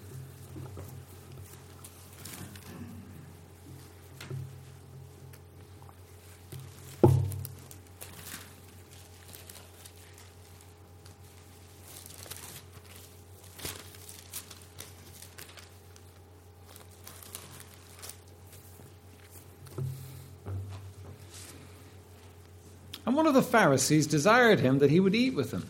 [23.51, 25.67] Pharisees desired him that he would eat with them.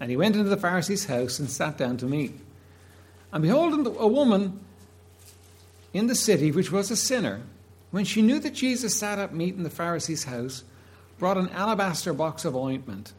[0.00, 2.38] And he went into the Pharisee's house and sat down to meat.
[3.32, 4.60] And behold, a woman
[5.92, 7.42] in the city, which was a sinner,
[7.90, 10.62] when she knew that Jesus sat at meat in the Pharisee's house,
[11.18, 13.12] brought an alabaster box of ointment.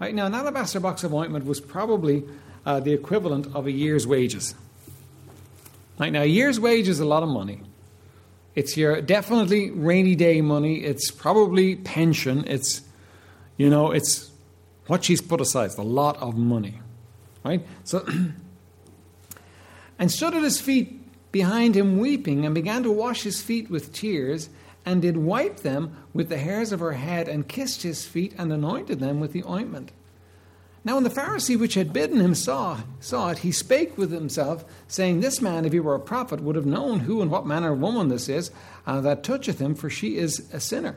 [0.00, 2.24] Right now, an alabaster box of ointment was probably
[2.64, 4.54] uh, the equivalent of a year's wages.
[5.98, 7.60] Right now, a year's wage is a lot of money.
[8.54, 10.78] It's your definitely rainy day money.
[10.78, 12.44] It's probably pension.
[12.46, 12.82] It's,
[13.56, 14.30] you know, it's
[14.86, 15.66] what she's put aside.
[15.66, 16.80] It's a lot of money,
[17.44, 17.66] right?
[17.84, 18.06] So,
[19.98, 23.92] and stood at his feet behind him weeping, and began to wash his feet with
[23.92, 24.48] tears,
[24.86, 28.52] and did wipe them with the hairs of her head, and kissed his feet, and
[28.52, 29.92] anointed them with the ointment.
[30.86, 34.64] Now, when the Pharisee which had bidden him saw, saw it, he spake with himself,
[34.86, 37.72] saying, This man, if he were a prophet, would have known who and what manner
[37.72, 38.52] of woman this is
[38.86, 40.96] uh, that toucheth him, for she is a sinner.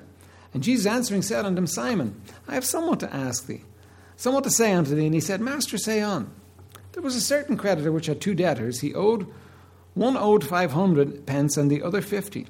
[0.54, 3.64] And Jesus answering said unto him, Simon, I have somewhat to ask thee,
[4.18, 5.06] somewhat to say unto thee.
[5.06, 6.32] And he said, Master, say on.
[6.94, 8.80] There was a certain creditor which had two debtors.
[8.80, 9.28] He owed
[9.94, 12.48] one owed five hundred pence, and the other fifty.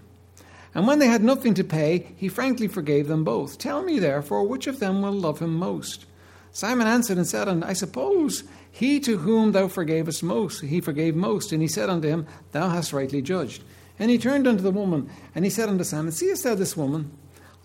[0.76, 3.58] And when they had nothing to pay, he frankly forgave them both.
[3.58, 6.06] Tell me, therefore, which of them will love him most?
[6.52, 11.16] Simon answered and said unto I suppose he to whom thou forgavest most, he forgave
[11.16, 11.52] most.
[11.52, 13.64] And he said unto him, Thou hast rightly judged.
[13.98, 17.12] And he turned unto the woman, and he said unto Simon, Seest thou this woman?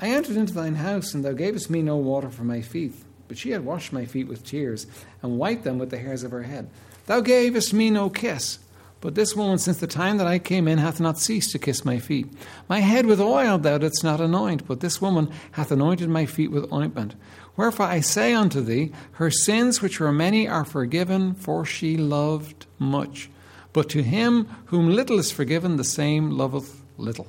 [0.01, 2.95] I entered into thine house, and thou gavest me no water for my feet,
[3.29, 4.87] but she had washed my feet with tears,
[5.23, 6.69] and wiped them with the hairs of her head.
[7.07, 8.59] Thou gavest me no kiss,
[9.01, 11.85] but this woman, since the time that I came in, hath not ceased to kiss
[11.85, 12.27] my feet.
[12.71, 16.51] My head with oil thou didst not anoint, but this woman hath anointed my feet
[16.51, 17.15] with ointment.
[17.55, 22.65] Wherefore I say unto thee, her sins which were many are forgiven, for she loved
[22.79, 23.29] much.
[23.75, 27.29] But to him whom little is forgiven, the same loveth little.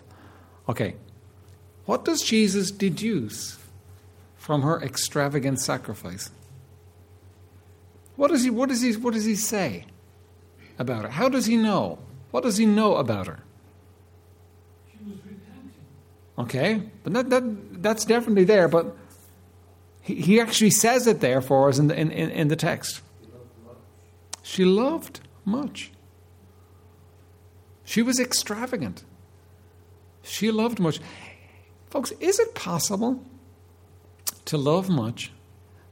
[0.70, 0.96] Okay,
[1.86, 3.60] what does Jesus deduce
[4.36, 6.30] from her extravagant sacrifice?
[8.16, 9.86] What does he, what does he, what does he say
[10.80, 11.10] about her?
[11.10, 12.00] How does he know?
[12.32, 13.40] What does he know about her?
[14.92, 15.72] She was repenting.
[16.38, 18.68] Okay, but that, that, that's definitely there.
[18.68, 18.96] But
[20.02, 23.02] he, he actually says it there for us in the, in, in, in the text.
[24.42, 25.92] She loved much.
[27.84, 29.04] She was extravagant.
[30.24, 31.00] She loved much.
[31.96, 33.24] Folks, is it possible
[34.44, 35.32] to love much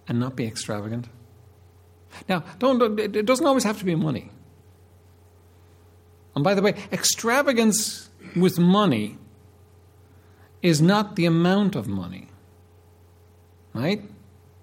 [0.06, 1.08] and not be extravagant?
[2.28, 4.30] Now, don't, it doesn't always have to be money.
[6.36, 9.18] And by the way, extravagance with money
[10.62, 12.28] is not the amount of money.
[13.74, 14.02] Right?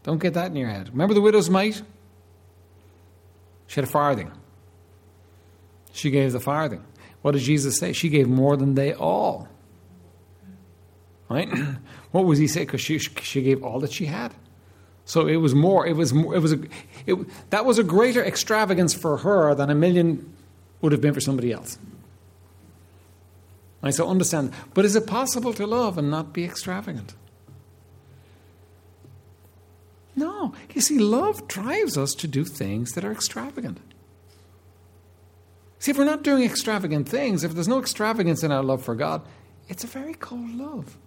[0.02, 0.90] Don't get that in your head.
[0.90, 1.80] Remember the widow's mite?
[3.66, 4.30] She had a farthing.
[5.94, 6.84] She gave the farthing.
[7.22, 7.94] What did Jesus say?
[7.94, 9.48] She gave more than they all.
[11.30, 11.48] Right?
[12.10, 12.66] what was he saying?
[12.66, 14.34] Because she, she gave all that she had.
[15.04, 15.86] So it was more.
[15.86, 16.12] It was.
[16.12, 16.60] More, it was a.
[17.06, 17.16] It,
[17.50, 20.34] that was a greater extravagance for her than a million
[20.82, 21.78] would have been for somebody else.
[23.82, 24.52] I so understand.
[24.74, 27.14] But is it possible to love and not be extravagant?
[30.14, 30.52] No.
[30.74, 33.78] You see, love drives us to do things that are extravagant.
[35.78, 38.94] See, if we're not doing extravagant things, if there's no extravagance in our love for
[38.94, 39.22] God,
[39.68, 40.98] it's a very cold love.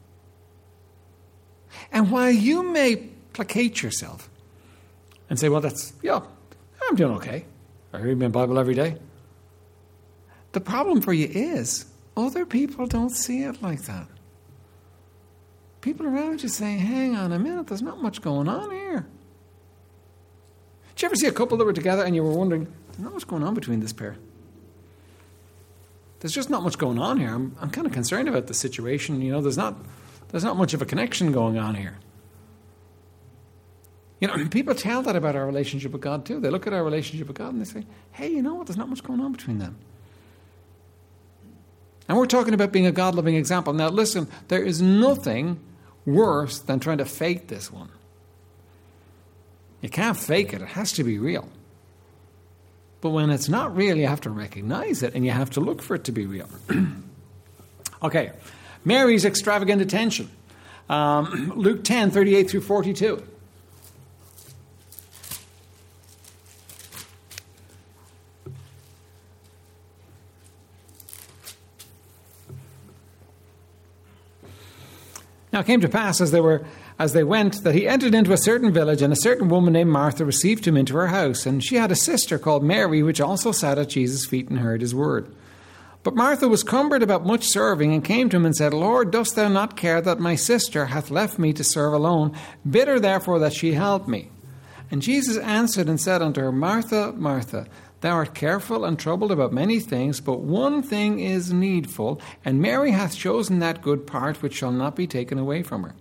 [1.92, 2.96] And while you may
[3.34, 4.30] placate yourself
[5.30, 6.22] and say, well, that's, yeah,
[6.88, 7.46] I'm doing okay.
[7.94, 8.98] I read my Bible every day.
[10.54, 14.08] The problem for you is other people don't see it like that.
[15.82, 19.06] People around you saying, hang on a minute, there's not much going on here.
[20.96, 23.14] Did you ever see a couple that were together and you were wondering, there's not
[23.14, 24.16] much going on between this pair?
[26.20, 27.34] There's just not much going on here.
[27.34, 29.22] I'm, I'm kind of concerned about the situation.
[29.22, 29.76] You know, there's not,
[30.34, 32.00] there's not much of a connection going on here.
[34.20, 36.40] You know, people tell that about our relationship with God too.
[36.40, 38.66] They look at our relationship with God and they say, hey, you know what?
[38.66, 39.78] There's not much going on between them.
[42.10, 43.74] And we're talking about being a God loving example.
[43.74, 45.60] Now, listen, there is nothing
[46.04, 47.90] worse than trying to fake this one.
[49.82, 51.48] You can't fake it, it has to be real.
[53.02, 55.84] But when it's not real, you have to recognize it and you have to look
[55.84, 56.50] for it to be real.
[58.04, 58.32] okay,
[58.86, 60.30] Mary's extravagant attention.
[60.90, 63.24] Um, Luke 10 38 through 42.
[75.54, 76.66] Now it came to pass as they were
[76.98, 79.90] as they went that he entered into a certain village, and a certain woman named
[79.90, 83.52] Martha received him into her house, and she had a sister called Mary, which also
[83.52, 85.34] sat at Jesus' feet and heard his word.
[86.04, 89.36] But Martha was cumbered about much serving, and came to him and said, Lord, dost
[89.36, 92.36] thou not care that my sister hath left me to serve alone?
[92.70, 94.30] Bid her therefore that she help me.
[94.92, 97.68] And Jesus answered and said unto her, Martha, Martha,
[98.04, 102.92] Thou art careful and troubled about many things, but one thing is needful, and Mary
[102.92, 105.96] hath chosen that good part which shall not be taken away from her.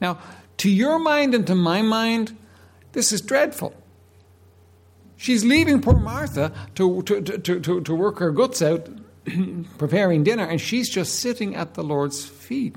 [0.00, 0.20] Now,
[0.58, 2.36] to your mind and to my mind,
[2.92, 3.74] this is dreadful.
[5.16, 8.88] She's leaving poor Martha to, to, to, to, to work her guts out
[9.78, 12.76] preparing dinner, and she's just sitting at the Lord's feet.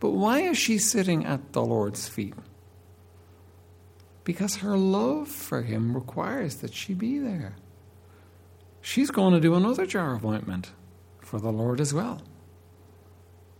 [0.00, 2.34] But why is she sitting at the Lord's feet?
[4.24, 7.56] because her love for him requires that she be there.
[8.80, 10.72] She's going to do another jar of ointment
[11.20, 12.22] for the Lord as well.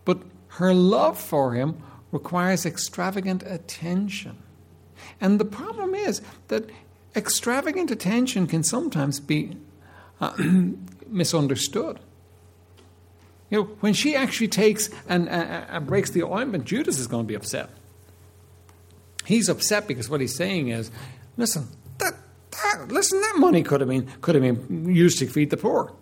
[0.04, 4.42] But her love for him requires extravagant attention.
[5.20, 6.70] And the problem is that
[7.16, 9.56] extravagant attention can sometimes be
[10.20, 10.32] uh,
[11.14, 12.00] misunderstood.
[13.50, 17.24] You know, when she actually takes and, uh, uh breaks the ointment, Judas is going
[17.24, 17.70] to be upset.
[19.24, 20.90] He's upset because what he's saying is,
[21.36, 22.14] listen, that,
[22.50, 25.92] that listen, that money could have been could have been used to feed the poor,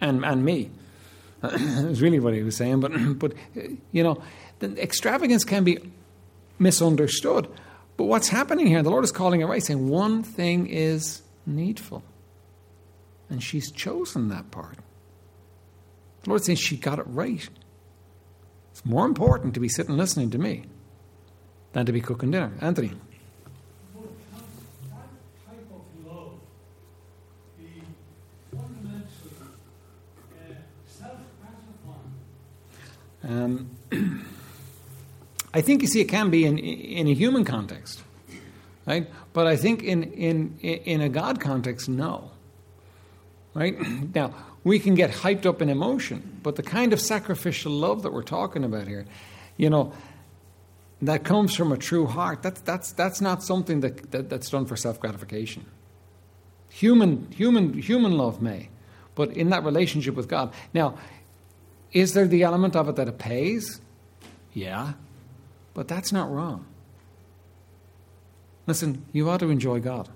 [0.00, 0.70] and and me.
[1.42, 2.80] is really what he was saying.
[2.80, 3.32] But but
[3.92, 4.22] you know,
[4.58, 5.78] the extravagance can be
[6.58, 7.48] misunderstood.
[7.96, 8.82] But what's happening here?
[8.82, 12.02] The Lord is calling it right, saying one thing is needful,
[13.30, 14.78] and she's chosen that part.
[16.22, 17.48] The Lord says she got it right.
[18.72, 20.64] It's more important to be sitting listening to me
[21.72, 22.52] than to be cooking dinner.
[22.60, 22.92] Anthony.
[33.24, 33.68] Um,
[35.52, 38.02] I think you see it can be in in a human context,
[38.86, 39.08] right?
[39.32, 42.30] But I think in in in a God context, no.
[43.58, 43.76] Right
[44.14, 44.34] now
[44.64, 48.22] we can get hyped up in emotion, but the kind of sacrificial love that we're
[48.22, 49.06] talking about here,
[49.56, 49.92] you know,
[51.02, 54.66] that comes from a true heart, that's, that's, that's not something that, that that's done
[54.66, 55.64] for self gratification.
[56.70, 58.68] Human, human, human love may,
[59.14, 60.52] but in that relationship with God.
[60.74, 60.98] Now,
[61.92, 63.80] is there the element of it that it pays?
[64.52, 64.94] Yeah,
[65.72, 66.66] but that's not wrong.
[68.66, 70.08] Listen, you ought to enjoy God.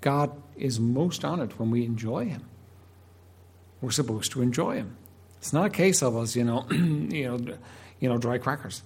[0.00, 2.44] God is most honored when we enjoy Him.
[3.80, 4.96] We're supposed to enjoy Him.
[5.38, 7.56] It's not a case of us, you know, you know
[8.04, 8.82] you know, dry crackers.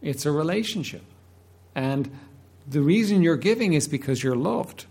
[0.00, 1.02] It's a relationship.
[1.74, 2.08] And
[2.68, 4.86] the reason you're giving is because you're loved.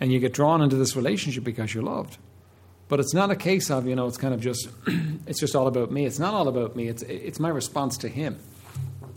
[0.00, 2.18] And you get drawn into this relationship because you're loved.
[2.88, 4.68] But it's not a case of, you know, it's kind of just,
[5.26, 6.04] it's just all about me.
[6.04, 6.88] It's not all about me.
[6.88, 8.38] It's, it's my response to him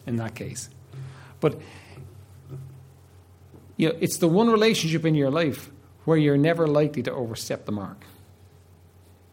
[0.08, 0.70] in that case.
[1.42, 1.60] But,
[3.80, 5.70] you know, it's the one relationship in your life
[6.04, 8.04] where you're never likely to overstep the mark.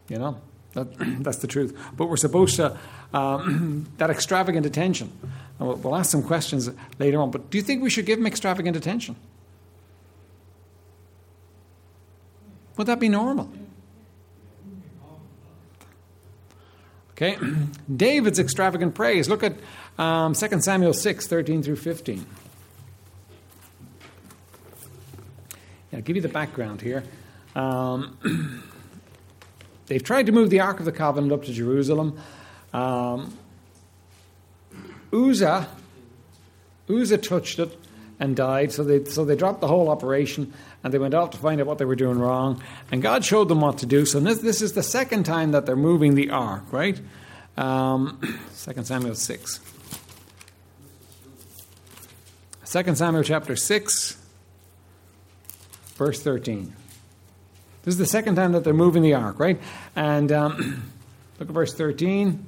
[0.07, 0.41] You know?
[0.71, 0.87] That,
[1.21, 1.77] that's the truth.
[1.97, 2.77] But we're supposed to,
[3.13, 5.11] um, that extravagant attention,
[5.59, 7.29] we'll, we'll ask some questions later on.
[7.29, 9.17] But do you think we should give him extravagant attention?
[12.77, 13.51] Would that be normal?
[17.11, 17.37] Okay,
[17.93, 19.27] David's extravagant praise.
[19.27, 19.55] Look at
[19.97, 22.25] um, 2 Samuel 6 13 through 15.
[25.97, 27.03] I'll give you the background here.
[27.55, 28.63] Um,
[29.87, 32.19] they've tried to move the Ark of the Covenant up to Jerusalem.
[32.71, 33.35] Um,
[35.11, 35.67] Uzzah,
[36.87, 37.75] Uzzah touched it
[38.19, 41.39] and died, so they, so they dropped the whole operation and they went off to
[41.39, 42.61] find out what they were doing wrong.
[42.91, 44.05] And God showed them what to do.
[44.05, 47.01] So this, this is the second time that they're moving the ark, right?
[47.57, 48.21] Um,
[48.65, 49.59] 2 Samuel 6.
[52.67, 54.26] 2 Samuel chapter 6,
[55.97, 56.73] verse 13.
[57.83, 59.59] This is the second time that they're moving the ark, right?
[59.95, 60.91] And um,
[61.39, 62.45] look at verse 13.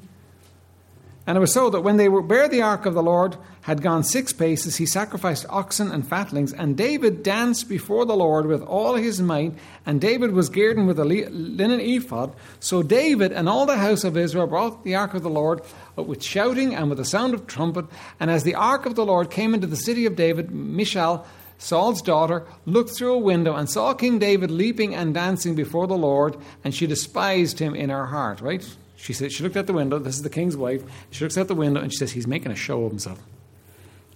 [1.29, 3.83] And it was so that when they were bare the ark of the Lord had
[3.83, 6.53] gone six paces, he sacrificed oxen and fatlings.
[6.53, 9.53] And David danced before the Lord with all his might.
[9.85, 12.33] And David was girded with a linen ephod.
[12.59, 15.61] So David and all the house of Israel brought the ark of the Lord
[15.95, 17.85] with shouting and with the sound of trumpet.
[18.19, 21.27] And as the ark of the Lord came into the city of David, Michal,
[21.59, 25.97] Saul's daughter, looked through a window and saw King David leaping and dancing before the
[25.97, 28.65] Lord, and she despised him in her heart, right?
[28.95, 29.99] She said she looked out the window.
[29.99, 30.81] This is the king's wife.
[31.11, 33.21] She looks out the window and she says, "He's making a show of himself."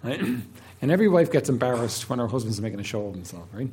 [0.03, 0.19] Right?
[0.81, 3.69] And every wife gets embarrassed when her husband's making a show of himself, right?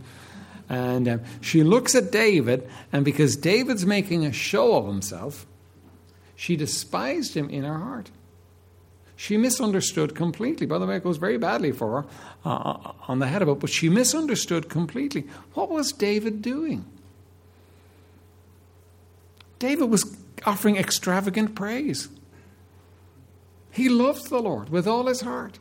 [0.68, 5.44] And um, she looks at David, and because David's making a show of himself,
[6.36, 8.12] she despised him in her heart.
[9.20, 10.64] She misunderstood completely.
[10.64, 12.08] By the way, it goes very badly for her
[12.42, 15.26] uh, uh on the head of it, but she misunderstood completely.
[15.52, 16.86] What was David doing?
[19.58, 20.16] David was
[20.46, 22.08] offering extravagant praise.
[23.70, 25.58] He loved the Lord with all his heart.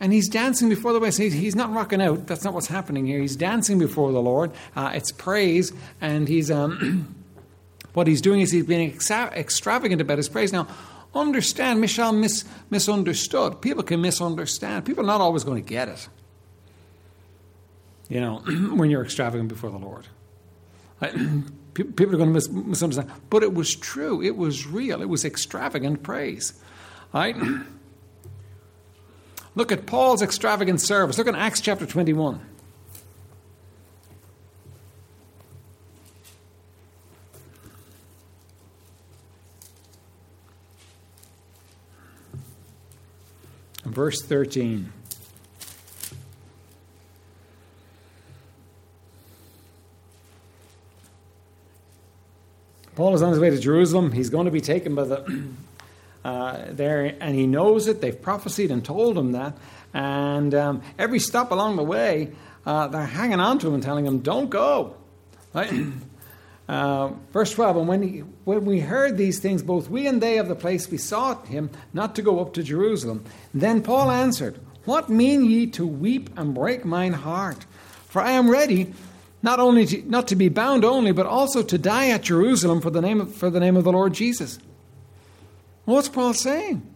[0.00, 1.12] And he's dancing before the Lord.
[1.12, 2.28] He's not rocking out.
[2.28, 3.20] That's not what's happening here.
[3.20, 4.52] He's dancing before the Lord.
[4.74, 5.70] Uh, it's praise.
[6.00, 7.14] And he's um,
[7.92, 10.50] what he's doing is he's being extravagant about his praise.
[10.50, 10.66] Now,
[11.14, 13.60] understand, Michelle uh, mis- misunderstood.
[13.60, 14.84] People can misunderstand.
[14.84, 16.08] People are not always going to get it.
[18.08, 18.36] You know,
[18.74, 20.06] when you're extravagant before the Lord.
[21.74, 23.10] People are going to mis- misunderstand.
[23.30, 24.22] But it was true.
[24.22, 25.00] It was real.
[25.00, 26.52] It was extravagant praise.
[27.14, 27.36] Right?
[29.54, 31.18] Look at Paul's extravagant service.
[31.18, 32.40] Look at Acts chapter 21.
[43.92, 44.90] Verse 13.
[52.94, 54.12] Paul is on his way to Jerusalem.
[54.12, 55.48] He's going to be taken by the
[56.24, 58.00] uh, there, and he knows it.
[58.00, 59.58] They've prophesied and told him that.
[59.92, 62.32] And um, every stop along the way,
[62.64, 64.96] uh, they're hanging on to him and telling him, "Don't go."
[65.52, 65.70] Right?
[66.68, 70.38] Uh, verse 12, and when, he, when we heard these things, both we and they
[70.38, 73.24] of the place besought him not to go up to Jerusalem.
[73.52, 77.66] Then Paul answered, What mean ye to weep and break mine heart?
[78.06, 78.94] For I am ready
[79.42, 82.90] not only to, not to be bound only, but also to die at Jerusalem for
[82.90, 84.58] the name of, for the name of the Lord Jesus.
[85.84, 86.86] What's Paul saying?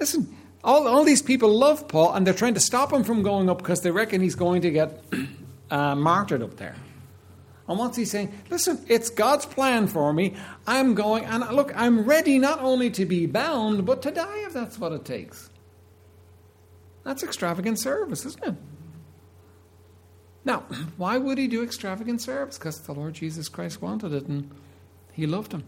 [0.00, 3.48] Listen, all, all these people love Paul, and they're trying to stop him from going
[3.48, 5.04] up because they reckon he's going to get
[5.70, 6.74] uh, martyred up there.
[7.70, 8.32] And what's he saying?
[8.50, 10.34] Listen, it's God's plan for me.
[10.66, 14.52] I'm going, and look, I'm ready not only to be bound, but to die if
[14.52, 15.50] that's what it takes.
[17.04, 18.54] That's extravagant service, isn't it?
[20.44, 20.64] Now,
[20.96, 22.58] why would he do extravagant service?
[22.58, 24.50] Because the Lord Jesus Christ wanted it and
[25.12, 25.62] he loved him.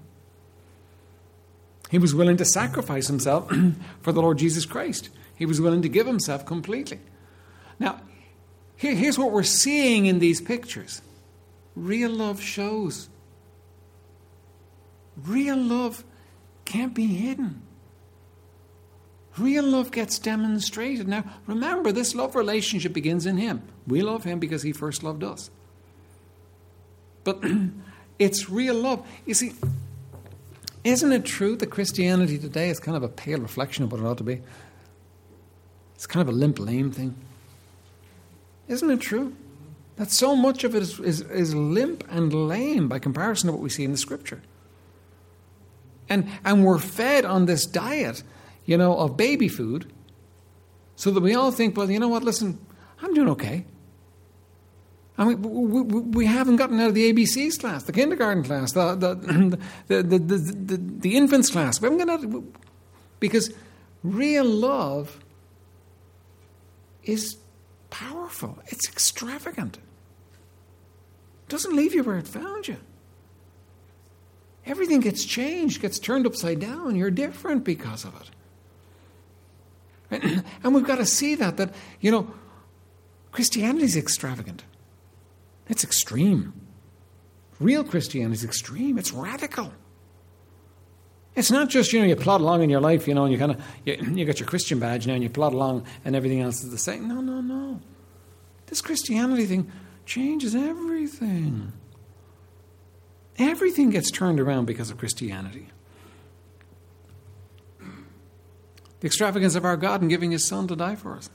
[1.89, 3.49] He was willing to sacrifice himself
[4.01, 5.09] for the Lord Jesus Christ.
[5.37, 6.99] He was willing to give himself completely.
[7.79, 8.01] Now,
[8.75, 11.01] here, here's what we're seeing in these pictures
[11.75, 13.09] real love shows.
[15.17, 16.05] Real love
[16.65, 17.63] can't be hidden.
[19.39, 21.09] Real love gets demonstrated.
[21.09, 23.63] Now, remember, this love relationship begins in Him.
[23.87, 25.51] We love Him because He first loved us.
[27.25, 27.43] But
[28.19, 29.07] it's real love.
[29.25, 29.53] You see,
[30.85, 34.05] isn't it true that Christianity today is kind of a pale reflection of what it
[34.05, 34.41] ought to be?
[35.95, 37.15] It's kind of a limp, lame thing.
[38.69, 39.35] Isn't it true?
[40.03, 43.63] That so much of it is, is, is limp and lame by comparison to what
[43.63, 44.43] we see in the Scripture.
[46.09, 48.25] And, and we're fed on this diet
[48.67, 49.93] you know, of baby food
[50.97, 52.59] so that we all think, well, you know what, listen,
[53.01, 53.65] I'm doing okay.
[55.17, 58.73] I mean, we, we, we haven't gotten out of the ABCs class, the kindergarten class,
[58.73, 59.15] the, the,
[59.87, 61.81] the, the, the, the, the infants class.
[61.81, 62.45] We haven't gotten out
[63.21, 63.55] because
[64.03, 65.21] Real love
[67.05, 67.37] is
[67.91, 69.79] powerful, it's extravagant.
[71.53, 72.79] Doesn't leave you where it found you.
[74.65, 76.97] Everything gets changed, gets turned upside down.
[76.97, 78.15] You're different because of
[80.11, 80.43] it.
[80.65, 82.33] And we've got to see that, that, you know,
[83.33, 84.65] Christianity is extravagant.
[85.69, 86.55] It's extreme.
[87.61, 88.97] Real Christianity is extreme.
[88.97, 89.75] It's radical.
[91.35, 93.39] It's not just, you know, you plod along in your life, you know, and you
[93.39, 96.41] kind of, you, you got your Christian badge now and you plod along and everything
[96.41, 97.09] else is the same.
[97.09, 97.79] No, no, no.
[98.69, 99.71] This Christianity thing
[100.07, 101.73] changes everything.
[103.39, 105.69] Everything gets turned around because of Christianity.
[109.01, 111.29] The extravagance of our God in giving His Son to die for us.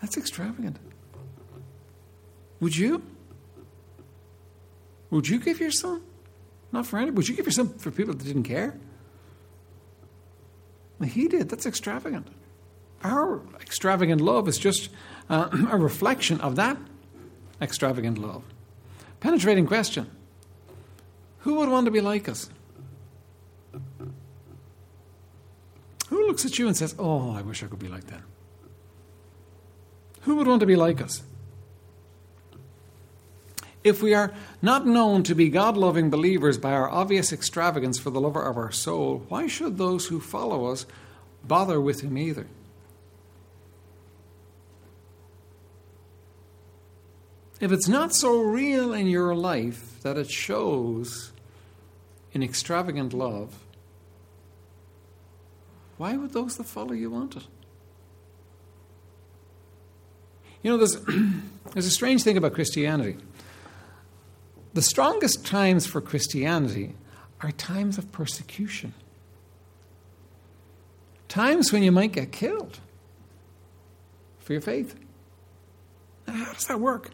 [0.00, 0.78] That's extravagant.
[2.60, 3.02] Would you?
[5.10, 6.02] Would you give your son?
[6.70, 7.16] Not for anybody.
[7.16, 8.78] Would you give your son for people that didn't care?
[11.04, 11.48] He did.
[11.48, 12.28] That's extravagant.
[13.02, 14.90] Our extravagant love is just
[15.28, 16.76] uh, a reflection of that
[17.62, 18.42] extravagant love.
[19.20, 20.10] Penetrating question
[21.40, 22.50] Who would want to be like us?
[26.08, 28.20] Who looks at you and says, Oh, I wish I could be like that?
[30.22, 31.22] Who would want to be like us?
[33.84, 38.10] If we are not known to be God loving believers by our obvious extravagance for
[38.10, 40.86] the lover of our soul, why should those who follow us
[41.42, 42.46] bother with him either?
[47.62, 51.30] If it's not so real in your life that it shows
[52.32, 53.56] in extravagant love,
[55.96, 57.44] why would those that follow you want it?
[60.64, 60.96] You know, there's,
[61.72, 63.16] there's a strange thing about Christianity.
[64.74, 66.96] The strongest times for Christianity
[67.42, 68.92] are times of persecution,
[71.28, 72.80] times when you might get killed
[74.40, 74.96] for your faith.
[76.26, 77.12] how does that work?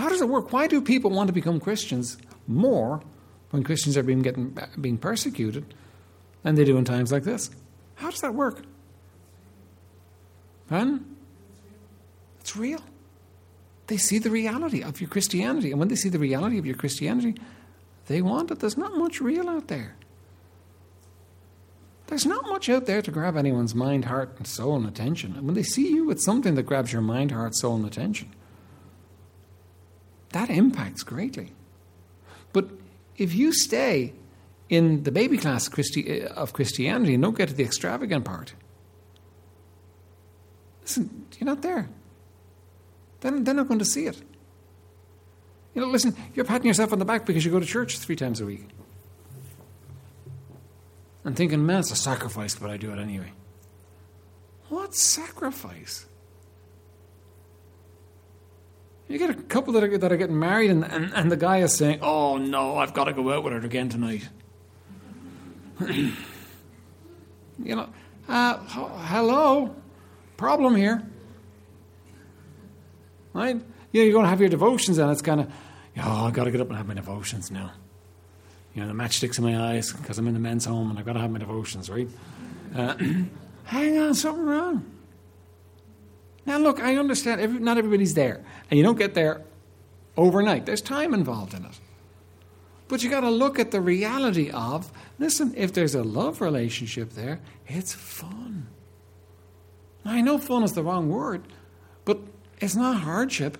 [0.00, 0.50] How does it work?
[0.50, 2.16] Why do people want to become Christians
[2.48, 3.02] more
[3.50, 5.74] when Christians are being, getting, being persecuted
[6.42, 7.50] than they do in times like this?
[7.96, 8.62] How does that work?
[10.70, 11.00] Huh?
[12.40, 12.80] It's real.
[13.88, 15.70] They see the reality of your Christianity.
[15.70, 17.34] And when they see the reality of your Christianity,
[18.06, 18.60] they want it.
[18.60, 19.96] There's not much real out there.
[22.06, 25.34] There's not much out there to grab anyone's mind, heart, and soul and attention.
[25.36, 28.34] And when they see you with something that grabs your mind, heart, soul, and attention,
[30.30, 31.52] that impacts greatly.
[32.52, 32.68] But
[33.16, 34.14] if you stay
[34.68, 38.54] in the baby class Christi- eh, of Christianity and don't get to the extravagant part,
[40.82, 41.88] listen, you're not there
[43.20, 44.20] then they're not going to see it.
[45.74, 48.16] You know, listen, you're patting yourself on the back because you go to church three
[48.16, 48.66] times a week.
[51.24, 53.32] And thinking, man, it's a sacrifice, but I do it anyway.
[54.68, 56.06] What sacrifice?
[59.10, 61.58] You get a couple that are, that are getting married, and, and, and the guy
[61.58, 64.28] is saying, Oh no, I've got to go out with her again tonight.
[65.88, 66.14] you
[67.58, 67.88] know,
[68.28, 69.74] uh, hello,
[70.36, 71.02] problem here.
[73.32, 73.56] Right?
[73.56, 75.52] You know, you're going to have your devotions, and it's kind of,
[75.98, 77.72] oh, I've got to get up and have my devotions now.
[78.76, 81.04] You know, the matchsticks in my eyes because I'm in the men's home and I've
[81.04, 82.06] got to have my devotions, right?
[82.76, 82.94] Uh,
[83.64, 84.99] hang on, something wrong.
[86.50, 89.42] Now, look, I understand every, not everybody's there, and you don't get there
[90.16, 90.66] overnight.
[90.66, 91.78] There's time involved in it.
[92.88, 94.90] But you got to look at the reality of
[95.20, 97.38] listen, if there's a love relationship there,
[97.68, 98.66] it's fun.
[100.04, 101.44] Now, I know fun is the wrong word,
[102.04, 102.18] but
[102.58, 103.56] it's not hardship.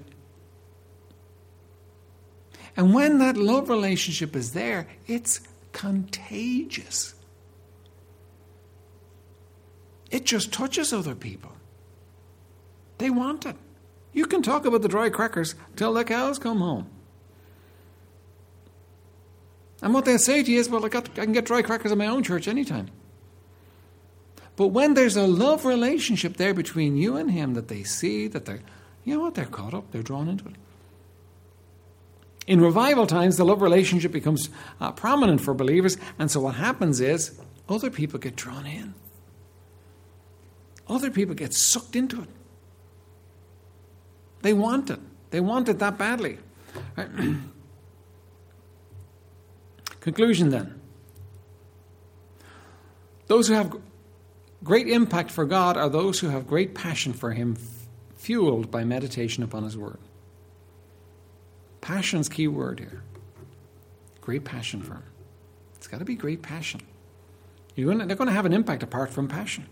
[2.76, 7.14] And when that love relationship is there, it's contagious.
[10.10, 11.52] It just touches other people.
[13.00, 13.56] They want it.
[14.12, 16.86] You can talk about the dry crackers till the cows come home.
[19.80, 21.92] And what they say to you is, well, I, got, I can get dry crackers
[21.92, 22.88] in my own church anytime.
[24.56, 28.44] But when there's a love relationship there between you and him that they see, that
[28.44, 28.60] they're
[29.04, 29.34] you know what?
[29.34, 30.56] They're caught up, they're drawn into it.
[32.46, 37.00] In revival times, the love relationship becomes uh, prominent for believers, and so what happens
[37.00, 38.92] is other people get drawn in.
[40.86, 42.28] Other people get sucked into it.
[44.42, 45.00] They want it.
[45.30, 46.38] They want it that badly.
[50.00, 50.80] Conclusion then.
[53.26, 53.76] Those who have
[54.64, 57.56] great impact for God are those who have great passion for Him
[58.16, 59.98] fueled by meditation upon His Word.
[61.80, 63.02] Passion's key word here.
[64.20, 65.04] Great passion for Him.
[65.76, 66.80] It's got to be great passion.
[67.74, 69.66] You're to, they're going to have an impact apart from passion.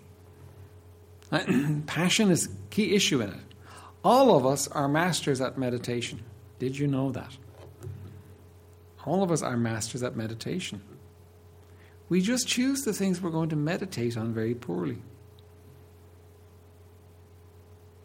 [1.86, 3.47] passion is key issue in it.
[4.04, 6.22] All of us are masters at meditation.
[6.58, 7.36] Did you know that?
[9.04, 10.82] All of us are masters at meditation.
[12.08, 14.98] We just choose the things we're going to meditate on very poorly.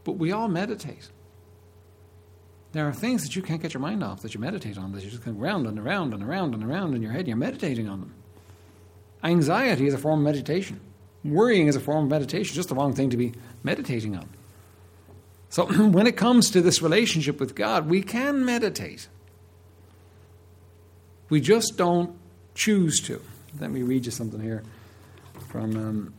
[0.03, 1.09] But we all meditate.
[2.73, 5.03] There are things that you can't get your mind off that you meditate on, that
[5.03, 7.37] you just go round and around and around and around in your head, and you're
[7.37, 8.13] meditating on them.
[9.23, 10.81] Anxiety is a form of meditation.
[11.23, 13.33] Worrying is a form of meditation, just the wrong thing to be
[13.63, 14.27] meditating on.
[15.53, 19.07] So when it comes to this relationship with God, we can meditate.
[21.29, 22.17] We just don't
[22.55, 23.21] choose to.
[23.59, 24.63] Let me read you something here
[25.49, 26.11] from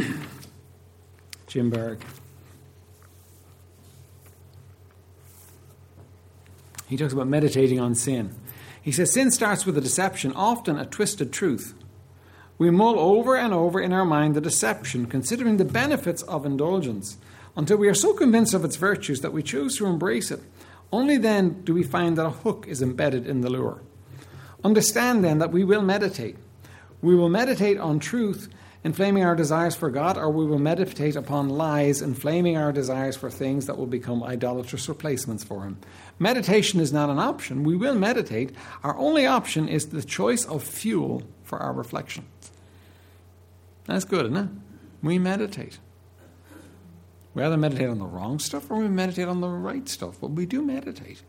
[0.00, 0.06] um,
[1.46, 2.00] Jim Berg.
[6.88, 8.34] He talks about meditating on sin.
[8.82, 11.74] He says sin starts with a deception, often a twisted truth.
[12.58, 17.18] We mull over and over in our mind the deception, considering the benefits of indulgence,
[17.56, 20.40] until we are so convinced of its virtues that we choose to embrace it.
[20.92, 23.80] Only then do we find that a hook is embedded in the lure.
[24.64, 26.36] Understand then that we will meditate.
[27.00, 28.48] We will meditate on truth,
[28.84, 33.30] inflaming our desires for God, or we will meditate upon lies, inflaming our desires for
[33.30, 35.78] things that will become idolatrous replacements for Him.
[36.18, 37.62] Meditation is not an option.
[37.62, 38.52] We will meditate.
[38.82, 42.26] Our only option is the choice of fuel for our reflection.
[43.86, 44.48] That's good, isn't it?
[45.02, 45.78] We meditate.
[47.34, 50.30] We either meditate on the wrong stuff or we meditate on the right stuff, but
[50.30, 51.22] we do meditate.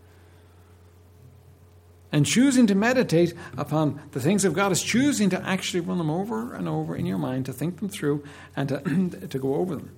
[2.12, 6.10] And choosing to meditate upon the things of God is choosing to actually run them
[6.10, 8.24] over and over in your mind, to think them through,
[8.56, 9.96] and to, to go over them.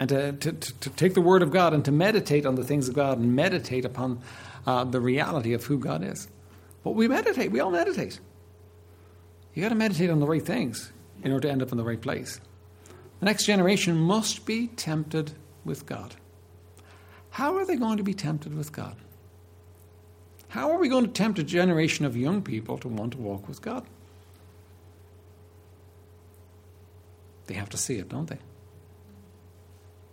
[0.00, 2.88] And to, to, to, take the Word of God and to meditate on the things
[2.88, 4.20] of God and meditate upon
[4.64, 6.28] uh, the reality of who God is.
[6.84, 8.20] But we meditate, we all meditate.
[9.54, 10.92] You got to meditate on the right things
[11.24, 12.40] in order to end up in the right place.
[13.20, 15.32] The next generation must be tempted
[15.64, 16.14] with God.
[17.30, 18.96] How are they going to be tempted with God?
[20.48, 23.48] How are we going to tempt a generation of young people to want to walk
[23.48, 23.84] with God?
[27.46, 28.38] They have to see it, don't they?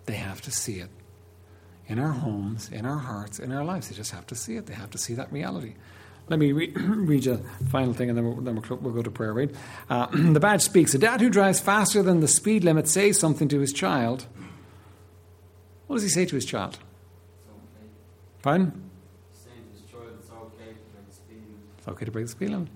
[0.06, 0.90] They have to see it
[1.88, 3.90] in our homes, in our hearts, in our lives.
[3.90, 4.66] They just have to see it.
[4.66, 5.76] They have to see that reality.
[6.28, 9.02] Let me re- read you the final thing and then, we'll, then we'll, we'll go
[9.02, 9.52] to prayer, right?
[9.90, 10.94] Uh, the badge speaks.
[10.94, 14.26] A dad who drives faster than the speed limit says something to his child.
[15.88, 16.80] What does he say to his child?
[17.48, 17.88] Okay.
[18.42, 18.82] Pardon?
[21.78, 22.70] It's okay to break the speed limit.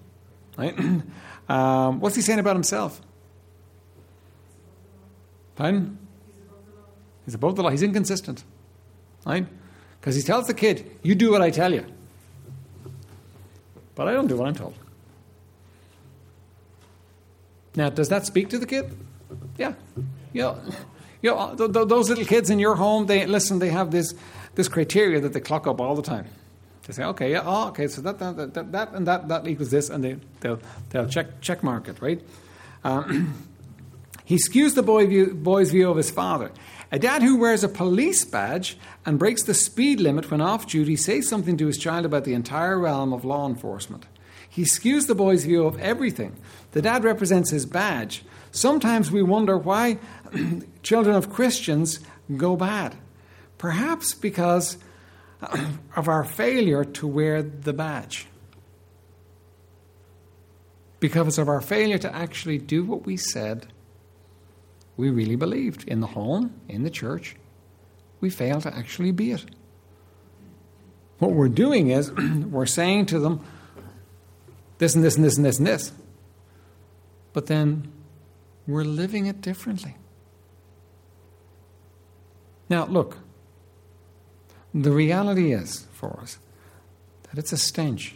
[0.56, 0.78] Right?
[1.50, 3.02] um, what's he saying about himself?
[5.56, 5.98] Pardon?
[7.26, 7.70] He's above the law.
[7.70, 8.44] He's inconsistent.
[9.26, 9.48] Right?
[10.00, 11.86] Because he tells the kid, You do what I tell you.
[14.00, 14.76] But I don't do what I'm told.
[17.76, 18.98] Now, does that speak to the kid?
[19.58, 19.74] Yeah.
[20.32, 20.62] You know,
[21.22, 24.14] you know, those little kids in your home, they listen, they have this,
[24.56, 26.28] this criteria that they clock up all the time.
[26.88, 29.70] They say, okay, yeah, oh, okay, so that, that, that, that and that, that equals
[29.70, 32.22] this, and they, they'll, they'll check, check mark it, right?
[32.86, 33.49] Um,
[34.30, 36.52] he skews the boy view, boy's view of his father.
[36.92, 40.96] A dad who wears a police badge and breaks the speed limit when off duty
[40.98, 44.06] says something to his child about the entire realm of law enforcement.
[44.48, 46.36] He skews the boy's view of everything.
[46.74, 48.24] The dad represents his badge.
[48.52, 49.98] Sometimes we wonder why
[50.84, 52.00] children of Christians
[52.38, 52.96] go bad.
[53.58, 54.78] Perhaps because
[55.96, 58.28] of our failure to wear the badge.
[61.00, 63.66] Because of our failure to actually do what we said
[65.00, 67.38] we really believed in the home, in the church.
[68.20, 69.46] We fail to actually be it.
[71.20, 72.12] What we're doing is
[72.52, 73.40] we're saying to them
[74.78, 75.94] this and this and this and this and this.
[77.32, 77.90] But then
[78.68, 79.96] we're living it differently.
[82.68, 83.20] Now, look,
[84.74, 86.40] the reality is for us
[87.30, 88.16] that it's a stench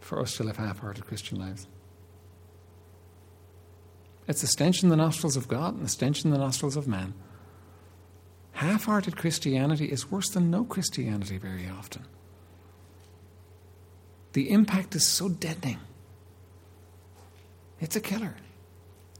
[0.00, 1.68] for us to live half hearted Christian lives.
[4.26, 6.88] It's a stench in the nostrils of God and a stench in the nostrils of
[6.88, 7.14] man.
[8.52, 12.06] Half hearted Christianity is worse than no Christianity very often.
[14.32, 15.78] The impact is so deadening.
[17.80, 18.36] It's a killer.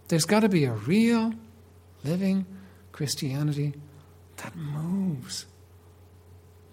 [0.08, 1.34] There's got to be a real,
[2.04, 2.46] living
[2.92, 3.74] Christianity
[4.38, 5.46] that moves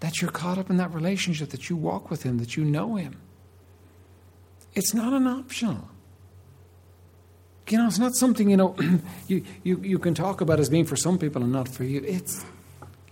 [0.00, 2.96] that you're caught up in that relationship, that you walk with Him, that you know
[2.96, 3.20] Him.
[4.74, 5.88] It's not an optional.
[7.68, 8.76] You know, it's not something, you know,
[9.28, 12.02] you, you, you can talk about as being for some people and not for you.
[12.04, 12.44] It's,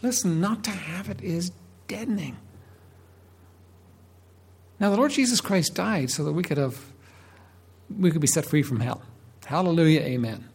[0.03, 1.53] listen, not to have it is
[1.87, 2.37] deadening.
[4.79, 6.93] Now, the Lord Jesus Christ died so that we could have
[7.99, 9.03] we could be set free from hell.
[9.45, 10.49] Hallelujah, amen.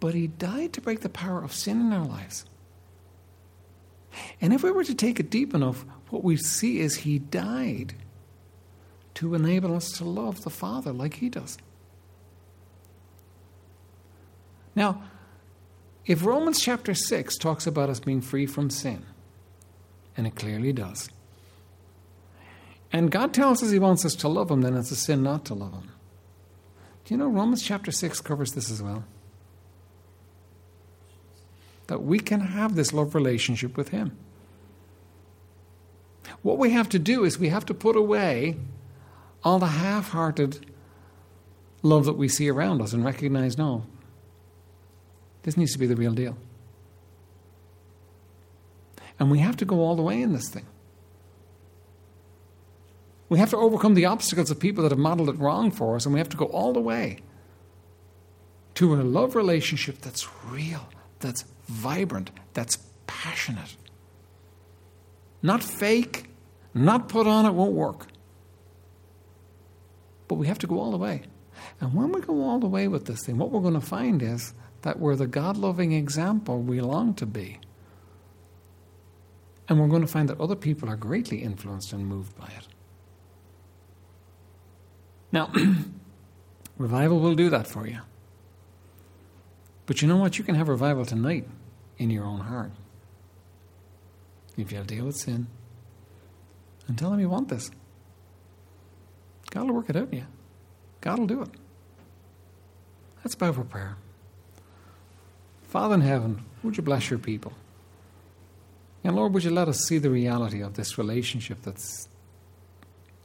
[0.00, 2.44] But he died to break the power of sin in our lives.
[4.40, 7.94] And if we were to take it deep enough, what we see is he died
[9.14, 11.56] to enable us to love the Father like he does.
[14.74, 15.02] Now,
[16.06, 19.04] if Romans chapter 6 talks about us being free from sin,
[20.16, 21.08] and it clearly does,
[22.92, 25.44] and God tells us he wants us to love him, then it's a sin not
[25.46, 25.90] to love him.
[27.04, 29.04] Do you know Romans chapter 6 covers this as well?
[31.88, 34.16] That we can have this love relationship with him.
[36.42, 38.56] What we have to do is we have to put away
[39.42, 40.64] all the half hearted
[41.82, 43.84] love that we see around us and recognize no,
[45.44, 46.36] this needs to be the real deal.
[49.18, 50.66] And we have to go all the way in this thing.
[53.28, 56.04] We have to overcome the obstacles of people that have modeled it wrong for us,
[56.04, 57.18] and we have to go all the way
[58.74, 60.88] to a love relationship that's real,
[61.20, 63.76] that's vibrant, that's passionate.
[65.42, 66.30] Not fake,
[66.74, 68.08] not put on, it won't work.
[70.26, 71.22] But we have to go all the way.
[71.80, 74.22] And when we go all the way with this thing, what we're going to find
[74.22, 74.52] is
[74.84, 77.58] that we're the God loving example we long to be.
[79.66, 82.68] And we're going to find that other people are greatly influenced and moved by it.
[85.32, 85.50] Now,
[86.78, 88.00] revival will do that for you.
[89.86, 90.36] But you know what?
[90.38, 91.48] You can have revival tonight
[91.96, 92.72] in your own heart.
[94.58, 95.46] If you'll deal with sin
[96.86, 97.70] and tell him you want this,
[99.50, 100.26] God will work it out in you.
[101.00, 101.50] God will do it.
[103.24, 103.96] Let's bow for prayer.
[105.74, 107.52] Father in heaven, would you bless your people?
[109.02, 112.08] And Lord, would you let us see the reality of this relationship that's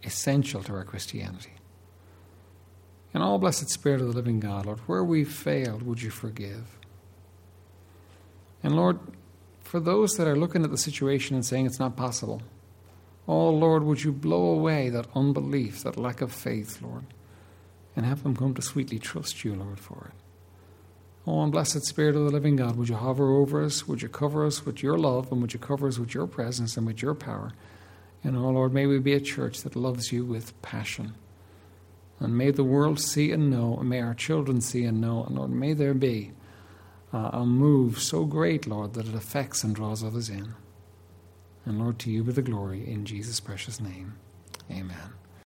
[0.03, 1.53] essential to our Christianity?
[3.13, 6.79] And all blessed Spirit of the living God, Lord, where we've failed, would you forgive?
[8.63, 8.97] And Lord,
[9.61, 12.41] for those that are looking at the situation and saying it's not possible,
[13.27, 17.03] oh Lord, would you blow away that unbelief, that lack of faith, Lord,
[17.95, 20.18] and have them come to sweetly trust you, Lord, for it.
[21.28, 23.88] Oh, and blessed Spirit of the living God, would you hover over us?
[23.88, 25.32] Would you cover us with your love?
[25.32, 27.53] And would you cover us with your presence and with your power?
[28.24, 31.13] And oh, Lord, may we be a church that loves you with passion.
[32.20, 35.24] And may the world see and know, and may our children see and know.
[35.24, 36.32] And Lord, may there be
[37.13, 40.53] uh, a move so great, Lord, that it affects and draws others in.
[41.65, 44.15] And Lord, to you be the glory in Jesus' precious name.
[44.70, 45.18] Amen.